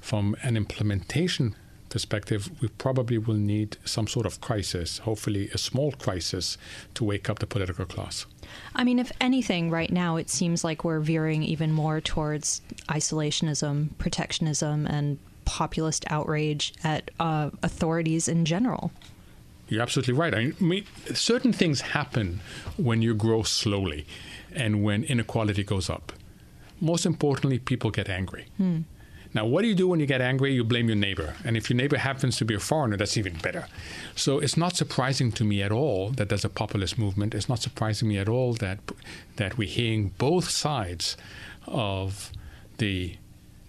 from 0.01 0.37
an 0.43 0.57
implementation 0.57 1.57
perspective, 1.95 2.51
we 2.61 2.67
probably 2.67 3.19
will 3.19 3.37
need 3.55 3.77
some 3.85 4.09
sort 4.09 4.27
of 4.27 4.41
crisis, 4.41 4.99
hopefully 4.99 5.49
a 5.55 5.59
small 5.59 5.93
crisis, 5.93 6.59
to 6.95 7.05
wake 7.05 7.31
up 7.31 7.39
the 7.39 7.47
political 7.47 7.85
class. 7.85 8.27
I 8.75 8.83
mean, 8.83 8.99
if 8.99 9.13
anything, 9.21 9.71
right 9.71 9.93
now 9.93 10.17
it 10.17 10.29
seems 10.29 10.65
like 10.65 10.83
we're 10.83 10.99
veering 10.99 11.45
even 11.45 11.71
more 11.71 12.01
towards 12.01 12.63
isolationism, 12.89 13.97
protectionism, 13.99 14.89
and 14.89 15.19
populist 15.45 16.05
outrage 16.11 16.73
at 16.83 17.13
uh, 17.21 17.51
authorities 17.63 18.27
in 18.27 18.45
general. 18.45 18.91
You're 19.69 19.83
absolutely 19.83 20.15
right. 20.15 20.35
I 20.35 20.53
mean, 20.59 20.85
certain 21.15 21.53
things 21.53 21.81
happen 21.81 22.41
when 22.77 23.03
you 23.03 23.15
grow 23.15 23.45
slowly 23.45 24.05
and 24.53 24.83
when 24.83 25.05
inequality 25.05 25.63
goes 25.63 25.89
up. 25.89 26.13
Most 26.81 27.07
importantly, 27.07 27.61
people 27.61 27.93
get 27.93 28.09
angry. 28.09 28.47
Hmm. 28.57 28.81
Now, 29.35 29.45
what 29.47 29.63
do 29.63 29.69
you 29.69 29.75
do 29.75 29.89
when 29.89 29.99
you 29.99 30.07
get 30.07 30.21
angry? 30.21 30.55
You 30.55 30.63
blame 30.63 30.87
your 30.87 30.97
neighbor. 30.97 31.35
And 31.45 31.57
if 31.57 31.69
your 31.69 31.77
neighbor 31.77 31.97
happens 31.97 32.37
to 32.37 32.45
be 32.45 32.55
a 32.55 32.61
foreigner, 32.61 32.97
that's 32.97 33.17
even 33.17 33.35
better. 33.39 33.67
So 34.15 34.39
it's 34.39 34.57
not 34.57 34.77
surprising 34.77 35.33
to 35.33 35.45
me 35.45 35.61
at 35.61 35.73
all 35.73 36.11
that 36.11 36.29
there's 36.29 36.45
a 36.45 36.49
populist 36.49 36.99
movement. 36.99 37.35
It's 37.35 37.49
not 37.49 37.61
surprising 37.61 38.09
me 38.09 38.19
at 38.19 38.29
all 38.29 38.55
that, 38.55 38.79
that 39.37 39.59
we're 39.59 39.69
hearing 39.69 40.13
both 40.19 40.49
sides 40.49 41.17
of 41.67 42.31
the 42.79 43.17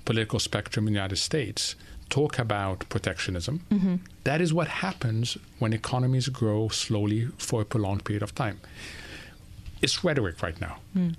political 0.05 0.39
spectrum 0.39 0.87
in 0.87 0.93
the 0.93 0.99
United 0.99 1.17
States 1.17 1.75
talk 2.09 2.37
about 2.37 2.87
protectionism. 2.89 3.61
Mm-hmm. 3.71 3.95
That 4.23 4.41
is 4.41 4.53
what 4.53 4.67
happens 4.67 5.37
when 5.57 5.73
economies 5.73 6.29
grow 6.29 6.69
slowly 6.69 7.27
for 7.37 7.61
a 7.61 7.65
prolonged 7.65 8.05
period 8.05 8.21
of 8.21 8.35
time. 8.35 8.59
It's 9.81 10.03
rhetoric 10.03 10.41
right 10.43 10.59
now. 10.61 10.77
Mm. 10.95 11.15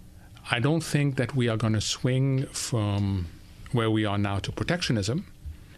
I 0.50 0.60
don't 0.60 0.82
think 0.82 1.16
that 1.16 1.34
we 1.34 1.48
are 1.48 1.56
going 1.56 1.72
to 1.72 1.80
swing 1.80 2.46
from 2.46 3.26
where 3.72 3.90
we 3.90 4.04
are 4.04 4.18
now 4.18 4.38
to 4.38 4.52
protectionism 4.52 5.26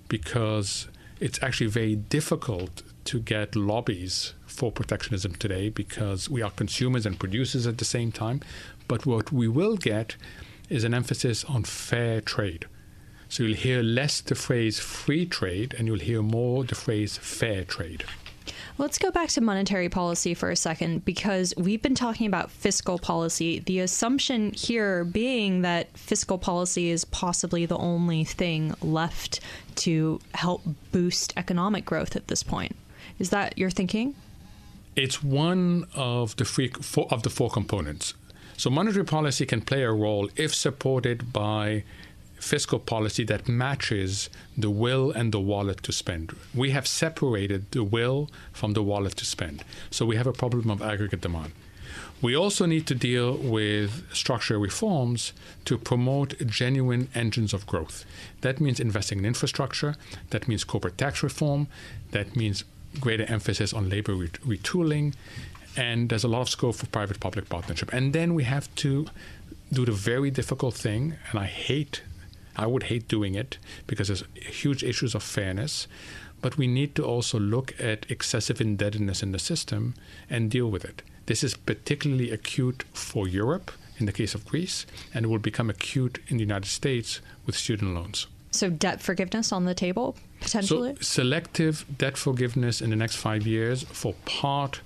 because 0.09 0.89
it's 1.21 1.43
actually 1.43 1.69
very 1.69 1.97
difficult 1.97 2.83
to 3.05 3.21
get 3.21 3.57
lobbies 3.57 4.35
for 4.47 4.71
protectionism 4.71 5.35
today 5.35 5.69
because 5.69 6.29
we 6.29 6.43
are 6.43 6.51
consumers 6.51 7.07
and 7.07 7.19
producers 7.19 7.67
at 7.67 7.79
the 7.79 7.85
same 7.85 8.13
time. 8.13 8.41
But 8.87 9.07
what 9.07 9.33
we 9.33 9.49
will 9.49 9.77
get 9.77 10.17
is 10.69 10.85
an 10.85 10.95
emphasis 10.95 11.45
on 11.45 11.65
fair 11.65 12.21
trade. 12.21 12.67
So 13.29 13.43
you'll 13.43 13.57
hear 13.57 13.83
less 13.83 14.21
the 14.21 14.35
phrase 14.35 14.79
free 14.79 15.27
trade 15.27 15.75
and 15.77 15.87
you'll 15.87 15.99
hear 15.99 16.23
more 16.23 16.65
the 16.65 16.75
phrase 16.75 17.19
fair 17.19 17.65
trade. 17.65 18.05
Let's 18.79 18.99
go 18.99 19.11
back 19.11 19.29
to 19.31 19.41
monetary 19.41 19.89
policy 19.89 20.35
for 20.35 20.51
a 20.51 20.57
second 20.57 21.05
because 21.05 21.55
we've 21.57 21.83
been 21.83 21.95
talking 21.95 22.27
about 22.27 22.51
fiscal 22.51 22.99
policy. 22.99 23.61
The 23.61 23.81
assumption 23.81 24.53
here 24.53 25.05
being 25.05 25.63
that 25.63 25.97
fiscal 25.97 26.39
policy 26.39 26.91
is 26.91 27.05
possibly 27.05 27.67
the 27.67 27.79
only 27.79 28.25
thing 28.25 28.75
left 28.81 29.41
to 29.77 30.21
help 30.35 30.63
boost 30.93 31.33
economic 31.37 31.85
growth 31.85 32.17
at 32.17 32.29
this 32.29 32.43
point. 32.43 32.77
Is 33.19 33.31
that 33.31 33.59
your 33.59 33.71
thinking? 33.71 34.15
It's 34.97 35.23
one 35.23 35.87
of 35.95 36.37
the 36.37 36.45
three 36.45 36.73
of 37.11 37.23
the 37.23 37.31
four 37.31 37.51
components. 37.51 38.15
So 38.57 38.71
monetary 38.71 39.05
policy 39.05 39.47
can 39.47 39.61
play 39.61 39.83
a 39.85 39.93
role 39.93 40.29
if 40.35 40.53
supported 40.53 41.33
by 41.33 41.85
fiscal 42.41 42.79
policy 42.79 43.25
that 43.25 43.49
matches 43.49 44.31
the 44.57 44.71
will 44.71 45.11
and 45.11 45.33
the 45.33 45.41
wallet 45.41 45.83
to 45.83 45.93
spend. 45.93 46.35
We 46.55 46.71
have 46.71 46.87
separated 46.87 47.71
the 47.73 47.85
will 47.85 48.31
from 48.53 48.73
the 48.73 48.83
wallet 48.83 49.17
to 49.17 49.25
spend. 49.25 49.65
So 49.91 50.07
we 50.07 50.17
have 50.17 50.27
a 50.27 50.33
problem 50.33 50.71
of 50.71 50.83
aggregate 50.83 51.21
demand. 51.21 51.53
We 52.21 52.35
also 52.35 52.67
need 52.67 52.87
to 52.89 52.95
deal 52.95 53.37
with 53.37 54.13
structural 54.13 54.61
reforms 54.61 55.33
to 55.67 55.79
promote 55.79 56.47
genuine 56.47 57.09
engines 57.15 57.55
of 57.55 57.67
growth. 57.67 58.05
That 58.41 58.61
means 58.61 58.81
investing 58.81 59.19
in 59.19 59.25
infrastructure, 59.25 59.95
that 60.31 60.49
means 60.49 60.65
corporate 60.65 60.99
tax 60.99 61.23
reform, 61.23 61.69
that 62.11 62.35
means 62.35 62.65
greater 62.99 63.25
emphasis 63.25 63.73
on 63.73 63.89
labor 63.89 64.15
retooling, 64.15 65.15
and 65.77 66.09
there's 66.09 66.25
a 66.25 66.29
lot 66.29 66.41
of 66.41 66.49
scope 66.49 66.75
for 66.75 66.87
private 66.87 67.21
public 67.21 67.49
partnership. 67.49 67.93
And 67.93 68.13
then 68.13 68.35
we 68.35 68.45
have 68.45 68.75
to 68.77 69.07
do 69.73 69.85
the 69.85 69.93
very 69.93 70.31
difficult 70.31 70.75
thing, 70.75 71.15
and 71.31 71.39
I 71.39 71.45
hate 71.45 72.03
I 72.59 72.67
would 72.67 72.85
hate 72.85 73.09
doing 73.09 73.35
it 73.35 73.57
because 73.87 74.09
there's 74.09 74.25
huge 74.35 74.83
issues 74.83 75.15
of 75.15 75.23
fairness. 75.23 75.87
But 76.41 76.57
we 76.57 76.67
need 76.67 76.95
to 76.97 77.05
also 77.05 77.39
look 77.39 77.75
at 77.81 78.11
excessive 78.11 78.61
indebtedness 78.61 79.23
in 79.23 79.33
the 79.33 79.39
system 79.39 79.95
and 80.29 80.51
deal 80.51 80.71
with 80.71 80.85
it. 80.85 81.03
This 81.27 81.43
is 81.43 81.57
particularly 81.57 82.31
acute 82.31 82.85
for 82.93 83.27
Europe 83.27 83.73
in 83.99 84.07
the 84.07 84.13
case 84.13 84.35
of 84.35 84.47
Greece, 84.47 84.87
and 85.13 85.25
it 85.25 85.29
will 85.29 85.39
become 85.39 85.69
acute 85.69 86.21
in 86.29 86.37
the 86.37 86.43
United 86.43 86.69
States 86.69 87.21
with 87.47 87.57
student 87.57 87.95
loans. 87.95 88.29
So, 88.51 88.71
debt 88.71 89.03
forgiveness 89.03 89.53
on 89.53 89.65
the 89.65 89.75
table, 89.75 90.17
potentially? 90.41 90.95
So, 90.97 91.03
selective 91.03 91.85
debt 91.99 92.17
forgiveness 92.17 92.81
in 92.81 92.91
the 92.91 92.97
next 92.97 93.17
five 93.17 93.47
years 93.47 93.83
for 93.83 94.15
part 94.25 94.81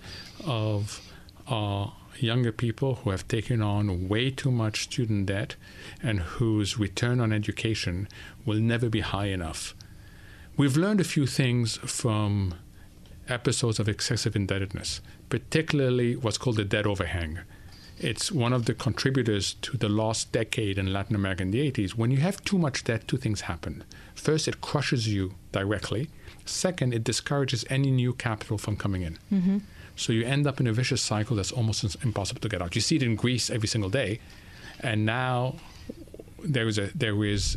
of 0.44 1.00
our 1.46 1.92
younger 2.22 2.52
people 2.52 2.96
who 2.96 3.10
have 3.10 3.26
taken 3.28 3.60
on 3.60 4.08
way 4.08 4.30
too 4.30 4.50
much 4.50 4.84
student 4.84 5.26
debt 5.26 5.56
and 6.02 6.20
whose 6.20 6.78
return 6.78 7.20
on 7.20 7.32
education 7.32 8.08
will 8.44 8.58
never 8.58 8.88
be 8.88 9.00
high 9.00 9.26
enough. 9.26 9.74
We've 10.56 10.76
learned 10.76 11.00
a 11.00 11.04
few 11.04 11.26
things 11.26 11.76
from 11.78 12.54
episodes 13.28 13.78
of 13.78 13.88
excessive 13.88 14.36
indebtedness, 14.36 15.00
particularly 15.28 16.16
what's 16.16 16.38
called 16.38 16.56
the 16.56 16.64
debt 16.64 16.86
overhang. 16.86 17.40
It's 17.98 18.32
one 18.32 18.52
of 18.52 18.64
the 18.66 18.74
contributors 18.74 19.54
to 19.62 19.76
the 19.76 19.88
lost 19.88 20.32
decade 20.32 20.76
in 20.76 20.92
Latin 20.92 21.14
America 21.14 21.42
in 21.42 21.52
the 21.52 21.70
80s. 21.70 21.92
When 21.92 22.10
you 22.10 22.18
have 22.18 22.42
too 22.44 22.58
much 22.58 22.84
debt, 22.84 23.06
two 23.06 23.16
things 23.16 23.42
happen. 23.42 23.84
First, 24.14 24.48
it 24.48 24.60
crushes 24.60 25.06
you 25.08 25.34
directly. 25.52 26.10
Second, 26.44 26.94
it 26.94 27.04
discourages 27.04 27.64
any 27.70 27.90
new 27.90 28.12
capital 28.12 28.58
from 28.58 28.76
coming 28.76 29.02
in. 29.02 29.18
Mm-hmm. 29.32 29.58
So 29.96 30.12
you 30.12 30.24
end 30.24 30.46
up 30.46 30.60
in 30.60 30.66
a 30.66 30.72
vicious 30.72 31.02
cycle 31.02 31.36
that's 31.36 31.52
almost 31.52 31.84
impossible 32.02 32.40
to 32.40 32.48
get 32.48 32.62
out. 32.62 32.74
You 32.74 32.80
see 32.80 32.96
it 32.96 33.02
in 33.02 33.16
Greece 33.16 33.50
every 33.50 33.68
single 33.68 33.90
day, 33.90 34.20
and 34.80 35.06
now 35.06 35.56
there 36.42 36.66
is 36.66 36.78
a 36.78 36.90
there 36.94 37.24
is 37.24 37.56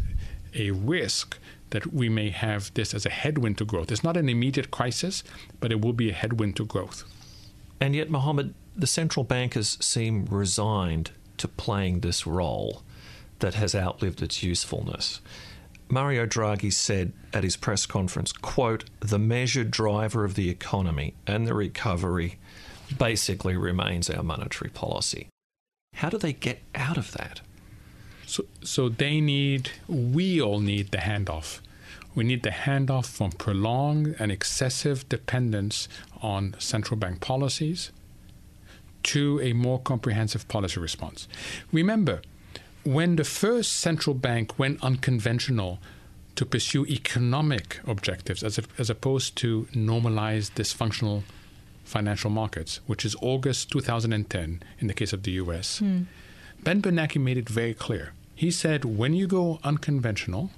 a 0.54 0.72
risk 0.72 1.38
that 1.72 1.94
we 1.94 2.08
may 2.08 2.30
have 2.30 2.74
this 2.74 2.94
as 2.94 3.06
a 3.06 3.10
headwind 3.10 3.58
to 3.58 3.66
growth. 3.66 3.92
It's 3.92 4.04
not 4.04 4.18
an 4.18 4.30
immediate 4.30 4.72
crisis, 4.72 5.24
but 5.60 5.72
it 5.72 5.82
will 5.82 5.94
be 5.94 6.10
a 6.10 6.14
headwind 6.14 6.56
to 6.58 6.66
growth. 6.66 7.04
And 7.82 7.96
yet, 7.96 8.10
Mohamed, 8.10 8.54
the 8.76 8.88
central 8.88 9.24
bankers 9.24 9.78
seem 9.82 10.26
resigned 10.26 11.12
to 11.38 11.48
playing 11.48 12.00
this 12.00 12.26
role 12.26 12.84
that 13.40 13.56
has 13.56 13.76
outlived 13.76 14.22
its 14.22 14.44
usefulness. 14.44 15.20
Mario 15.88 16.26
Draghi 16.26 16.74
said 16.74 17.14
at 17.34 17.44
his 17.44 17.58
press 17.58 17.86
conference, 17.86 18.32
quote, 18.32 18.86
the 19.00 19.20
measured 19.20 19.72
driver 19.72 20.26
of 20.26 20.36
the 20.36 20.50
economy 20.50 21.14
and 21.28 21.48
the 21.48 21.54
recovery 21.54 22.38
basically 22.98 23.56
remains 23.56 24.10
our 24.10 24.24
monetary 24.24 24.72
policy. 24.72 25.28
How 25.96 26.10
do 26.10 26.18
they 26.18 26.34
get 26.34 26.62
out 26.74 26.98
of 26.98 27.12
that? 27.14 27.42
So, 28.26 28.46
so 28.64 28.90
they 28.90 29.22
need, 29.22 29.72
we 29.88 30.42
all 30.42 30.60
need 30.60 30.92
the 30.92 30.98
handoff. 30.98 31.60
We 32.16 32.24
need 32.24 32.44
the 32.44 32.50
handoff 32.50 33.06
from 33.06 33.32
prolonged 33.32 34.16
and 34.18 34.32
excessive 34.32 35.08
dependence 35.10 35.88
on 36.22 36.56
central 36.60 36.98
bank 36.98 37.22
policies 37.22 37.92
to 39.04 39.40
a 39.42 39.54
more 39.54 39.80
comprehensive 39.80 40.48
policy 40.48 40.80
response. 40.80 41.28
Remember, 41.72 42.22
when 42.86 43.16
the 43.16 43.24
first 43.24 43.74
central 43.74 44.14
bank 44.14 44.60
went 44.60 44.82
unconventional 44.84 45.80
to 46.36 46.46
pursue 46.46 46.86
economic 46.86 47.80
objectives 47.88 48.44
as, 48.44 48.60
a, 48.60 48.64
as 48.78 48.90
opposed 48.90 49.36
to 49.38 49.68
normalize 49.74 50.52
dysfunctional 50.52 51.24
financial 51.84 52.30
markets, 52.30 52.80
which 52.86 53.04
is 53.04 53.16
August 53.22 53.72
2010 53.72 54.62
in 54.80 54.88
the 54.88 54.94
case 54.94 55.14
of 55.14 55.24
the 55.24 55.32
US, 55.32 55.80
mm. 55.80 56.06
Ben 56.64 56.82
Bernanke 56.82 57.20
made 57.20 57.38
it 57.38 57.50
very 57.50 57.74
clear. 57.74 58.14
He 58.36 58.52
said, 58.52 58.86
when 58.86 59.14
you 59.14 59.28
go 59.28 59.60
unconventional, 59.64 60.52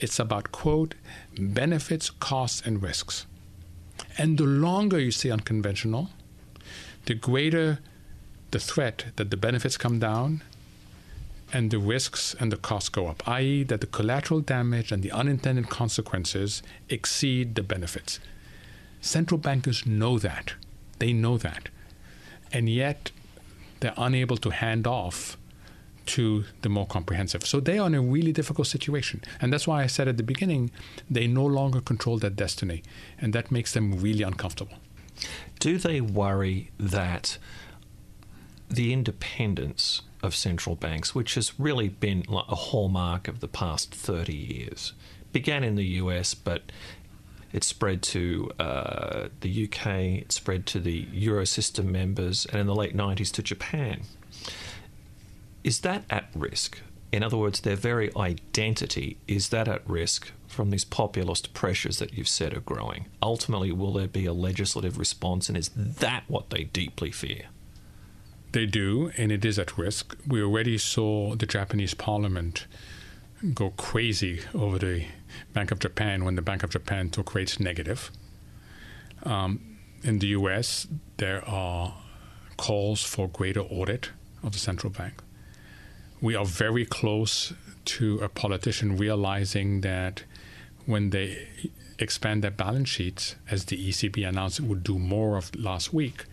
it's 0.00 0.18
about, 0.18 0.50
quote, 0.50 0.94
benefits, 1.38 2.10
costs, 2.10 2.62
and 2.64 2.82
risks. 2.82 3.26
And 4.18 4.36
the 4.36 4.44
longer 4.44 4.98
you 4.98 5.10
stay 5.10 5.30
unconventional, 5.30 6.10
the 7.06 7.14
greater 7.14 7.78
the 8.50 8.58
threat 8.58 9.06
that 9.16 9.30
the 9.30 9.36
benefits 9.36 9.76
come 9.76 9.98
down 9.98 10.42
and 11.52 11.70
the 11.70 11.78
risks 11.78 12.34
and 12.40 12.50
the 12.50 12.56
costs 12.56 12.88
go 12.88 13.06
up, 13.06 13.26
i.e., 13.28 13.62
that 13.64 13.80
the 13.80 13.86
collateral 13.86 14.40
damage 14.40 14.90
and 14.90 15.02
the 15.02 15.12
unintended 15.12 15.68
consequences 15.68 16.62
exceed 16.88 17.54
the 17.54 17.62
benefits. 17.62 18.20
Central 19.00 19.38
bankers 19.38 19.84
know 19.84 20.18
that. 20.18 20.54
They 20.98 21.12
know 21.12 21.36
that. 21.38 21.68
And 22.52 22.68
yet, 22.68 23.10
they're 23.80 23.94
unable 23.96 24.36
to 24.38 24.50
hand 24.50 24.86
off 24.86 25.36
to 26.04 26.44
the 26.62 26.68
more 26.68 26.86
comprehensive. 26.86 27.46
So 27.46 27.60
they 27.60 27.78
are 27.78 27.86
in 27.86 27.94
a 27.94 28.02
really 28.02 28.32
difficult 28.32 28.66
situation. 28.66 29.22
And 29.40 29.52
that's 29.52 29.66
why 29.66 29.82
I 29.82 29.86
said 29.86 30.08
at 30.08 30.16
the 30.16 30.22
beginning, 30.22 30.70
they 31.10 31.26
no 31.26 31.44
longer 31.44 31.80
control 31.80 32.18
their 32.18 32.30
destiny. 32.30 32.82
And 33.18 33.32
that 33.32 33.50
makes 33.50 33.72
them 33.72 34.00
really 34.00 34.22
uncomfortable. 34.22 34.78
Do 35.58 35.78
they 35.78 36.00
worry 36.00 36.70
that 36.78 37.38
the 38.68 38.92
independence 38.92 40.02
of 40.22 40.34
central 40.34 40.76
banks, 40.76 41.14
which 41.14 41.34
has 41.34 41.58
really 41.58 41.88
been 41.88 42.24
a 42.28 42.54
hallmark 42.54 43.28
of 43.28 43.40
the 43.40 43.48
past 43.48 43.94
30 43.94 44.34
years, 44.34 44.92
began 45.32 45.64
in 45.64 45.76
the 45.76 45.84
US, 45.84 46.34
but 46.34 46.62
it 47.52 47.64
spread 47.64 48.02
to 48.02 48.50
uh, 48.58 49.28
the 49.40 49.64
UK, 49.64 49.86
it 49.86 50.32
spread 50.32 50.66
to 50.66 50.80
the 50.80 51.06
Eurosystem 51.06 51.86
members, 51.86 52.46
and 52.46 52.60
in 52.60 52.66
the 52.66 52.74
late 52.74 52.96
90s 52.96 53.30
to 53.32 53.42
Japan. 53.42 54.02
Is 55.62 55.80
that 55.80 56.04
at 56.10 56.28
risk? 56.34 56.80
In 57.12 57.22
other 57.22 57.36
words, 57.36 57.60
their 57.60 57.76
very 57.76 58.10
identity, 58.16 59.18
is 59.28 59.50
that 59.50 59.68
at 59.68 59.88
risk 59.88 60.32
from 60.48 60.70
these 60.70 60.84
populist 60.84 61.52
pressures 61.52 61.98
that 61.98 62.14
you've 62.14 62.28
said 62.28 62.56
are 62.56 62.60
growing? 62.60 63.06
Ultimately, 63.22 63.70
will 63.70 63.92
there 63.92 64.08
be 64.08 64.24
a 64.24 64.32
legislative 64.32 64.98
response, 64.98 65.48
and 65.48 65.58
is 65.58 65.68
that 65.76 66.24
what 66.26 66.48
they 66.48 66.64
deeply 66.64 67.10
fear? 67.10 67.46
They 68.52 68.66
do, 68.66 69.10
and 69.16 69.32
it 69.32 69.44
is 69.44 69.58
at 69.58 69.78
risk. 69.78 70.16
We 70.26 70.42
already 70.42 70.76
saw 70.76 71.34
the 71.34 71.46
Japanese 71.46 71.94
parliament 71.94 72.66
go 73.54 73.70
crazy 73.70 74.40
over 74.54 74.78
the 74.78 75.06
Bank 75.52 75.70
of 75.70 75.78
Japan 75.78 76.24
when 76.24 76.36
the 76.36 76.42
Bank 76.42 76.62
of 76.62 76.70
Japan 76.70 77.10
took 77.10 77.34
rates 77.34 77.58
negative. 77.58 78.10
Um, 79.24 79.78
in 80.02 80.18
the 80.18 80.28
US, 80.28 80.86
there 81.16 81.46
are 81.48 81.94
calls 82.56 83.02
for 83.02 83.28
greater 83.28 83.60
audit 83.60 84.10
of 84.42 84.52
the 84.52 84.58
central 84.58 84.92
bank. 84.92 85.14
We 86.20 86.34
are 86.36 86.44
very 86.44 86.84
close 86.84 87.52
to 87.84 88.18
a 88.18 88.28
politician 88.28 88.96
realizing 88.96 89.80
that 89.80 90.24
when 90.86 91.10
they 91.10 91.48
expand 91.98 92.44
their 92.44 92.50
balance 92.50 92.88
sheets, 92.88 93.36
as 93.50 93.64
the 93.64 93.88
ECB 93.88 94.28
announced 94.28 94.60
it 94.60 94.66
would 94.66 94.84
do 94.84 94.98
more 94.98 95.36
of 95.36 95.54
last 95.56 95.92
week, 95.92 96.24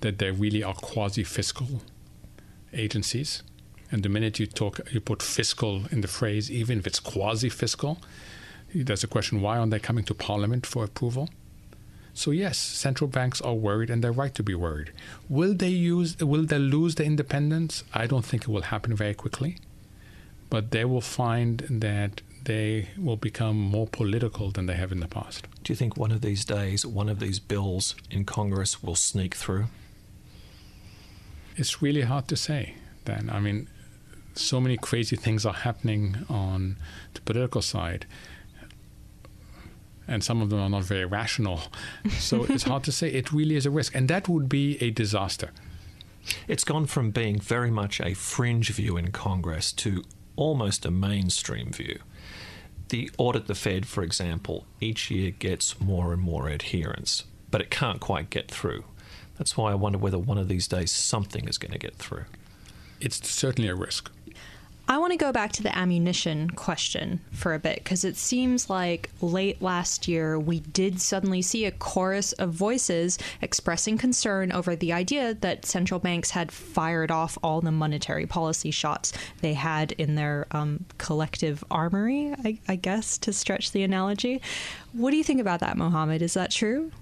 that 0.00 0.18
they 0.18 0.30
really 0.30 0.62
are 0.62 0.74
quasi 0.74 1.24
fiscal 1.24 1.82
agencies. 2.72 3.42
And 3.90 4.02
the 4.02 4.08
minute 4.08 4.38
you 4.38 4.46
talk, 4.46 4.80
you 4.92 5.00
put 5.00 5.22
fiscal 5.22 5.82
in 5.90 6.00
the 6.00 6.08
phrase, 6.08 6.50
even 6.50 6.78
if 6.78 6.86
it's 6.86 7.00
quasi 7.00 7.48
fiscal, 7.48 7.98
there's 8.74 9.04
a 9.04 9.08
question 9.08 9.40
why 9.40 9.58
aren't 9.58 9.70
they 9.70 9.78
coming 9.78 10.04
to 10.04 10.14
Parliament 10.14 10.66
for 10.66 10.84
approval? 10.84 11.30
So 12.12 12.30
yes, 12.30 12.58
central 12.58 13.08
banks 13.08 13.42
are 13.42 13.54
worried, 13.54 13.90
and 13.90 14.02
they're 14.02 14.10
right 14.10 14.34
to 14.34 14.42
be 14.42 14.54
worried. 14.54 14.90
Will 15.28 15.54
they 15.54 15.68
use? 15.68 16.16
Will 16.18 16.44
they 16.44 16.58
lose 16.58 16.94
their 16.94 17.06
independence? 17.06 17.84
I 17.92 18.06
don't 18.06 18.24
think 18.24 18.44
it 18.44 18.48
will 18.48 18.62
happen 18.62 18.96
very 18.96 19.12
quickly, 19.12 19.58
but 20.48 20.70
they 20.70 20.86
will 20.86 21.02
find 21.02 21.58
that 21.68 22.22
they 22.44 22.88
will 22.96 23.16
become 23.16 23.58
more 23.58 23.86
political 23.86 24.50
than 24.50 24.66
they 24.66 24.74
have 24.74 24.92
in 24.92 25.00
the 25.00 25.08
past. 25.08 25.46
Do 25.62 25.72
you 25.72 25.76
think 25.76 25.96
one 25.96 26.10
of 26.10 26.22
these 26.22 26.44
days, 26.44 26.86
one 26.86 27.10
of 27.10 27.20
these 27.20 27.38
bills 27.38 27.94
in 28.10 28.24
Congress 28.24 28.82
will 28.82 28.94
sneak 28.94 29.34
through? 29.34 29.66
It's 31.56 31.82
really 31.82 32.02
hard 32.02 32.28
to 32.28 32.36
say. 32.36 32.74
Then 33.04 33.30
I 33.32 33.40
mean, 33.40 33.68
so 34.34 34.60
many 34.60 34.76
crazy 34.76 35.16
things 35.16 35.46
are 35.46 35.54
happening 35.54 36.24
on 36.28 36.76
the 37.14 37.20
political 37.22 37.62
side 37.62 38.06
and 40.08 40.22
some 40.22 40.40
of 40.40 40.50
them 40.50 40.60
are 40.60 40.68
not 40.68 40.84
very 40.84 41.04
rational. 41.04 41.60
So 42.18 42.44
it's 42.48 42.64
hard 42.64 42.84
to 42.84 42.92
say. 42.92 43.08
It 43.08 43.32
really 43.32 43.56
is 43.56 43.66
a 43.66 43.70
risk, 43.70 43.94
and 43.94 44.08
that 44.08 44.28
would 44.28 44.48
be 44.48 44.80
a 44.82 44.90
disaster. 44.90 45.50
It's 46.48 46.64
gone 46.64 46.86
from 46.86 47.10
being 47.10 47.38
very 47.38 47.70
much 47.70 48.00
a 48.00 48.14
fringe 48.14 48.70
view 48.70 48.96
in 48.96 49.12
Congress 49.12 49.72
to 49.72 50.02
almost 50.34 50.84
a 50.84 50.90
mainstream 50.90 51.72
view. 51.72 51.98
The 52.88 53.10
audit 53.18 53.46
the 53.46 53.54
Fed, 53.54 53.86
for 53.86 54.02
example, 54.02 54.66
each 54.80 55.10
year 55.10 55.32
gets 55.32 55.80
more 55.80 56.12
and 56.12 56.22
more 56.22 56.48
adherence, 56.48 57.24
but 57.50 57.60
it 57.60 57.70
can't 57.70 58.00
quite 58.00 58.30
get 58.30 58.50
through. 58.50 58.84
That's 59.38 59.56
why 59.56 59.72
I 59.72 59.74
wonder 59.74 59.98
whether 59.98 60.18
one 60.18 60.38
of 60.38 60.48
these 60.48 60.66
days 60.68 60.90
something 60.90 61.48
is 61.48 61.58
going 61.58 61.72
to 61.72 61.78
get 61.78 61.96
through. 61.96 62.24
It's 63.00 63.28
certainly 63.28 63.68
a 63.68 63.74
risk. 63.74 64.10
I 64.88 64.98
want 64.98 65.10
to 65.12 65.16
go 65.16 65.32
back 65.32 65.50
to 65.54 65.64
the 65.64 65.76
ammunition 65.76 66.48
question 66.50 67.18
for 67.32 67.54
a 67.54 67.58
bit 67.58 67.78
because 67.82 68.04
it 68.04 68.16
seems 68.16 68.70
like 68.70 69.10
late 69.20 69.60
last 69.60 70.06
year 70.06 70.38
we 70.38 70.60
did 70.60 71.00
suddenly 71.00 71.42
see 71.42 71.64
a 71.64 71.72
chorus 71.72 72.32
of 72.34 72.52
voices 72.52 73.18
expressing 73.42 73.98
concern 73.98 74.52
over 74.52 74.76
the 74.76 74.92
idea 74.92 75.34
that 75.34 75.66
central 75.66 75.98
banks 75.98 76.30
had 76.30 76.52
fired 76.52 77.10
off 77.10 77.36
all 77.42 77.60
the 77.60 77.72
monetary 77.72 78.26
policy 78.26 78.70
shots 78.70 79.12
they 79.40 79.54
had 79.54 79.90
in 79.92 80.14
their 80.14 80.46
um, 80.52 80.84
collective 80.98 81.64
armory, 81.68 82.32
I, 82.44 82.60
I 82.68 82.76
guess, 82.76 83.18
to 83.18 83.32
stretch 83.32 83.72
the 83.72 83.82
analogy. 83.82 84.40
What 84.92 85.10
do 85.10 85.16
you 85.16 85.24
think 85.24 85.40
about 85.40 85.58
that, 85.60 85.76
Mohamed? 85.76 86.22
Is 86.22 86.34
that 86.34 86.52
true? 86.52 86.92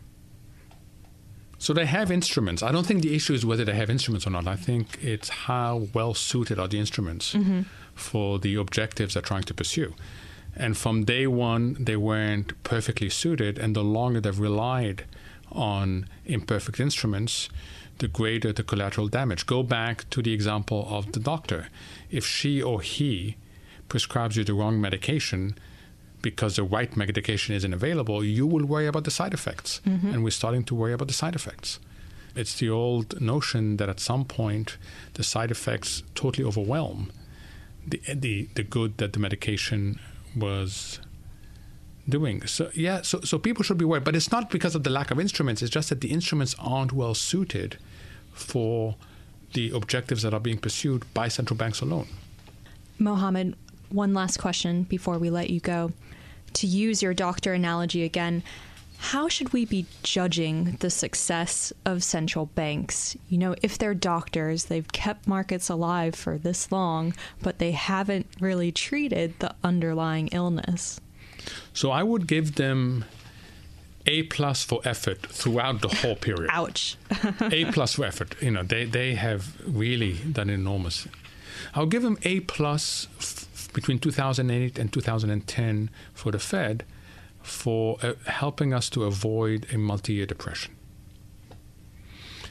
So 1.64 1.72
they 1.72 1.86
have 1.86 2.10
instruments. 2.10 2.62
I 2.62 2.72
don't 2.72 2.86
think 2.86 3.00
the 3.00 3.16
issue 3.16 3.32
is 3.32 3.46
whether 3.46 3.64
they 3.64 3.72
have 3.72 3.88
instruments 3.88 4.26
or 4.26 4.30
not. 4.30 4.46
I 4.46 4.54
think 4.54 5.02
it's 5.02 5.30
how 5.30 5.88
well 5.94 6.12
suited 6.12 6.58
are 6.58 6.68
the 6.68 6.78
instruments 6.78 7.32
mm-hmm. 7.32 7.62
for 7.94 8.38
the 8.38 8.56
objectives 8.56 9.14
they're 9.14 9.22
trying 9.22 9.44
to 9.44 9.54
pursue. 9.54 9.94
And 10.54 10.76
from 10.76 11.04
day 11.04 11.26
one, 11.26 11.78
they 11.80 11.96
weren't 11.96 12.52
perfectly 12.64 13.08
suited. 13.08 13.58
And 13.58 13.74
the 13.74 13.82
longer 13.82 14.20
they've 14.20 14.38
relied 14.38 15.06
on 15.50 16.06
imperfect 16.26 16.80
instruments, 16.80 17.48
the 17.96 18.08
greater 18.08 18.52
the 18.52 18.62
collateral 18.62 19.08
damage. 19.08 19.46
Go 19.46 19.62
back 19.62 20.10
to 20.10 20.20
the 20.20 20.34
example 20.34 20.86
of 20.90 21.12
the 21.12 21.20
doctor. 21.20 21.68
If 22.10 22.26
she 22.26 22.60
or 22.60 22.82
he 22.82 23.36
prescribes 23.88 24.36
you 24.36 24.44
the 24.44 24.52
wrong 24.52 24.82
medication, 24.82 25.56
because 26.24 26.56
the 26.56 26.64
right 26.64 26.96
medication 26.96 27.54
isn't 27.54 27.74
available, 27.74 28.24
you 28.24 28.46
will 28.46 28.64
worry 28.64 28.86
about 28.86 29.04
the 29.04 29.10
side 29.10 29.34
effects. 29.34 29.82
Mm-hmm. 29.86 30.10
And 30.12 30.24
we're 30.24 30.30
starting 30.42 30.64
to 30.64 30.74
worry 30.74 30.94
about 30.94 31.08
the 31.08 31.14
side 31.22 31.34
effects. 31.34 31.78
It's 32.34 32.54
the 32.58 32.70
old 32.70 33.20
notion 33.20 33.76
that 33.76 33.88
at 33.90 34.00
some 34.00 34.24
point 34.24 34.78
the 35.12 35.22
side 35.22 35.50
effects 35.50 36.02
totally 36.14 36.44
overwhelm 36.44 37.12
the, 37.86 38.00
the, 38.14 38.48
the 38.54 38.62
good 38.62 38.96
that 38.96 39.12
the 39.12 39.18
medication 39.18 40.00
was 40.34 40.98
doing. 42.08 42.46
So 42.46 42.70
yeah, 42.74 43.02
so 43.02 43.20
so 43.20 43.38
people 43.38 43.62
should 43.62 43.78
be 43.78 43.84
worried, 43.84 44.04
but 44.04 44.16
it's 44.16 44.32
not 44.32 44.50
because 44.50 44.74
of 44.74 44.82
the 44.82 44.90
lack 44.90 45.10
of 45.10 45.20
instruments. 45.20 45.60
It's 45.62 45.70
just 45.78 45.90
that 45.90 46.00
the 46.00 46.10
instruments 46.10 46.56
aren't 46.58 46.92
well 46.92 47.14
suited 47.14 47.76
for 48.32 48.96
the 49.52 49.70
objectives 49.70 50.22
that 50.22 50.32
are 50.34 50.40
being 50.40 50.58
pursued 50.58 51.02
by 51.12 51.28
central 51.28 51.56
banks 51.56 51.82
alone. 51.82 52.08
Mohamed, 52.98 53.54
one 53.90 54.12
last 54.14 54.38
question 54.38 54.84
before 54.84 55.18
we 55.18 55.30
let 55.30 55.50
you 55.50 55.60
go 55.60 55.92
to 56.54 56.66
use 56.66 57.02
your 57.02 57.14
doctor 57.14 57.52
analogy 57.52 58.02
again, 58.04 58.42
How 58.98 59.28
should 59.28 59.52
we 59.52 59.66
be 59.66 59.84
judging 60.02 60.76
the 60.80 60.88
success 60.88 61.72
of 61.84 62.02
central 62.02 62.46
banks? 62.46 63.16
You 63.28 63.36
know, 63.38 63.54
if 63.60 63.76
they're 63.76 63.92
doctors, 63.92 64.64
they've 64.66 64.90
kept 64.92 65.26
markets 65.26 65.68
alive 65.68 66.14
for 66.14 66.38
this 66.38 66.72
long, 66.72 67.12
but 67.42 67.58
they 67.58 67.72
haven't 67.72 68.26
really 68.40 68.72
treated 68.72 69.38
the 69.40 69.54
underlying 69.62 70.28
illness. 70.28 71.00
So 71.74 71.90
I 71.90 72.02
would 72.02 72.26
give 72.26 72.54
them 72.54 73.04
a 74.06 74.22
plus 74.24 74.62
for 74.64 74.80
effort 74.84 75.26
throughout 75.26 75.82
the 75.82 75.88
whole 75.88 76.16
period. 76.16 76.48
Ouch. 76.52 76.96
a 77.40 77.66
plus 77.72 77.94
for 77.94 78.04
effort. 78.06 78.40
You 78.40 78.52
know, 78.52 78.62
they, 78.62 78.84
they 78.86 79.14
have 79.16 79.54
really 79.66 80.12
done 80.14 80.48
enormous. 80.50 81.06
I'll 81.74 81.86
give 81.86 82.02
them 82.02 82.18
A 82.22 82.40
plus 82.40 83.06
between 83.74 83.98
2008 83.98 84.78
and 84.78 84.90
2010 84.90 85.90
for 86.14 86.32
the 86.32 86.38
Fed 86.38 86.84
for 87.42 87.98
uh, 88.02 88.14
helping 88.26 88.72
us 88.72 88.88
to 88.88 89.04
avoid 89.04 89.66
a 89.70 89.76
multi-year 89.76 90.24
depression. 90.24 90.74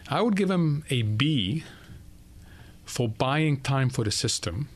I 0.07 0.21
would 0.21 0.35
give 0.35 0.49
them 0.49 0.83
a 0.91 1.01
B 1.01 1.63
for 2.85 3.09
buying 3.09 3.61
time 3.61 3.89
for 3.89 4.03
the 4.03 4.11
system 4.11 4.69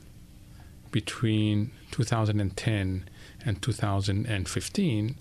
between 0.89 1.71
2010 1.91 3.09
and 3.45 3.61
2015 3.61 5.15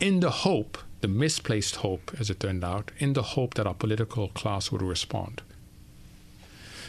in 0.00 0.20
the 0.20 0.30
hope, 0.30 0.78
the 1.00 1.08
misplaced 1.08 1.76
hope, 1.76 2.12
as 2.18 2.30
it 2.30 2.40
turned 2.40 2.64
out, 2.64 2.90
in 2.98 3.14
the 3.14 3.22
hope 3.22 3.54
that 3.54 3.66
our 3.66 3.74
political 3.74 4.28
class 4.28 4.70
would 4.70 4.82
respond. 4.82 5.42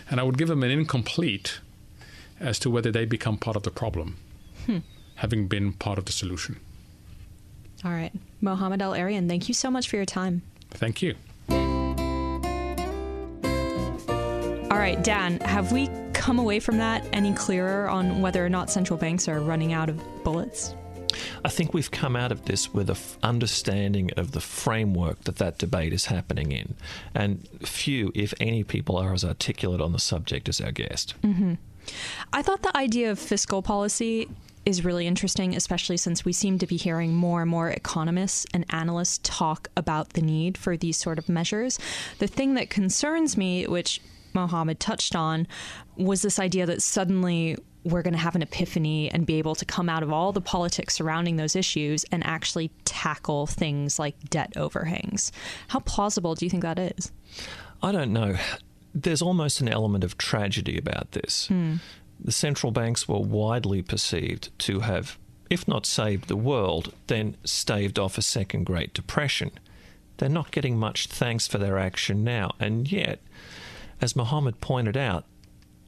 And 0.09 0.19
I 0.19 0.23
would 0.23 0.37
give 0.37 0.49
them 0.49 0.63
an 0.63 0.71
incomplete 0.71 1.59
as 2.39 2.59
to 2.59 2.69
whether 2.69 2.91
they 2.91 3.05
become 3.05 3.37
part 3.37 3.55
of 3.55 3.63
the 3.63 3.71
problem, 3.71 4.17
hmm. 4.65 4.79
having 5.15 5.47
been 5.47 5.73
part 5.73 5.97
of 5.97 6.05
the 6.05 6.11
solution. 6.11 6.59
All 7.83 7.91
right. 7.91 8.11
Mohamed 8.41 8.81
El-Erian, 8.81 9.27
thank 9.27 9.47
you 9.47 9.53
so 9.53 9.69
much 9.69 9.89
for 9.89 9.95
your 9.95 10.05
time. 10.05 10.41
Thank 10.71 11.01
you. 11.01 11.15
All 14.71 14.79
right, 14.81 15.01
Dan, 15.03 15.39
have 15.41 15.71
we 15.71 15.89
come 16.13 16.39
away 16.39 16.59
from 16.59 16.77
that 16.79 17.07
any 17.13 17.33
clearer 17.33 17.87
on 17.87 18.21
whether 18.21 18.43
or 18.43 18.49
not 18.49 18.69
central 18.69 18.97
banks 18.97 19.27
are 19.27 19.39
running 19.39 19.73
out 19.73 19.89
of 19.89 20.01
bullets? 20.23 20.75
I 21.45 21.49
think 21.49 21.73
we've 21.73 21.91
come 21.91 22.15
out 22.15 22.31
of 22.31 22.45
this 22.45 22.73
with 22.73 22.89
an 22.89 22.97
understanding 23.23 24.11
of 24.17 24.31
the 24.31 24.41
framework 24.41 25.23
that 25.25 25.37
that 25.37 25.59
debate 25.59 25.93
is 25.93 26.05
happening 26.05 26.51
in. 26.51 26.75
And 27.13 27.47
few, 27.61 28.11
if 28.15 28.33
any, 28.39 28.63
people 28.63 28.97
are 28.97 29.13
as 29.13 29.23
articulate 29.23 29.81
on 29.81 29.93
the 29.93 29.99
subject 29.99 30.49
as 30.49 30.59
our 30.59 30.71
guest. 30.71 31.13
Mm-hmm. 31.21 31.53
I 32.33 32.41
thought 32.41 32.63
the 32.63 32.75
idea 32.75 33.11
of 33.11 33.19
fiscal 33.19 33.61
policy 33.61 34.27
is 34.65 34.83
really 34.83 35.05
interesting, 35.05 35.55
especially 35.55 35.97
since 35.97 36.25
we 36.25 36.33
seem 36.33 36.57
to 36.57 36.67
be 36.67 36.75
hearing 36.75 37.13
more 37.13 37.41
and 37.41 37.51
more 37.51 37.69
economists 37.69 38.45
and 38.53 38.65
analysts 38.69 39.19
talk 39.23 39.67
about 39.77 40.13
the 40.13 40.21
need 40.21 40.57
for 40.57 40.75
these 40.75 40.97
sort 40.97 41.19
of 41.19 41.29
measures. 41.29 41.79
The 42.17 42.27
thing 42.27 42.55
that 42.55 42.69
concerns 42.69 43.37
me, 43.37 43.67
which 43.67 44.01
Mohamed 44.33 44.79
touched 44.79 45.15
on, 45.15 45.47
was 45.97 46.23
this 46.23 46.39
idea 46.39 46.65
that 46.65 46.81
suddenly 46.81 47.57
we're 47.83 48.01
going 48.01 48.13
to 48.15 48.19
have 48.19 48.35
an 48.35 48.41
epiphany 48.41 49.11
and 49.11 49.27
be 49.27 49.35
able 49.35 49.53
to 49.53 49.63
come 49.63 49.87
out 49.87 50.01
of 50.01 50.11
all 50.11 50.31
the 50.31 50.41
politics 50.41 50.95
surrounding 50.95 51.35
those 51.35 51.55
issues 51.55 52.03
and 52.05 52.25
actually 52.25 52.71
tackle 52.83 53.45
things 53.45 53.99
like 53.99 54.15
debt 54.31 54.51
overhangs. 54.57 55.31
How 55.67 55.79
plausible 55.81 56.33
do 56.33 56.45
you 56.45 56.49
think 56.49 56.63
that 56.63 56.79
is? 56.79 57.11
I 57.83 57.91
don't 57.91 58.11
know. 58.11 58.35
There's 58.95 59.21
almost 59.21 59.60
an 59.60 59.67
element 59.67 60.05
of 60.05 60.17
tragedy 60.17 60.77
about 60.77 61.12
this. 61.12 61.47
Hmm. 61.47 61.75
The 62.19 62.31
central 62.31 62.71
banks 62.71 63.08
were 63.08 63.19
widely 63.19 63.81
perceived 63.81 64.58
to 64.60 64.79
have, 64.79 65.17
if 65.49 65.67
not 65.67 65.86
saved 65.86 66.29
the 66.29 66.38
world, 66.38 66.93
then 67.08 67.36
staved 67.43 67.99
off 67.99 68.17
a 68.17 68.21
second 68.21 68.63
Great 68.65 68.93
Depression. 68.93 69.51
They're 70.17 70.29
not 70.29 70.51
getting 70.51 70.77
much 70.77 71.08
thanks 71.08 71.45
for 71.45 71.58
their 71.58 71.77
action 71.77 72.23
now, 72.23 72.55
and 72.58 72.89
yet, 72.89 73.19
as 73.99 74.15
Mohamed 74.15 74.62
pointed 74.62 74.95
out, 74.95 75.25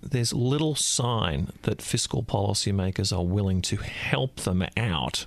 there's 0.04 0.34
little 0.34 0.76
sign 0.76 1.54
that 1.64 1.82
fiscal 1.82 2.24
policymakers 2.24 3.16
are 3.16 3.24
willing 3.24 3.62
to 3.64 3.78
help 3.78 4.42
them 4.42 4.66
out 4.76 5.26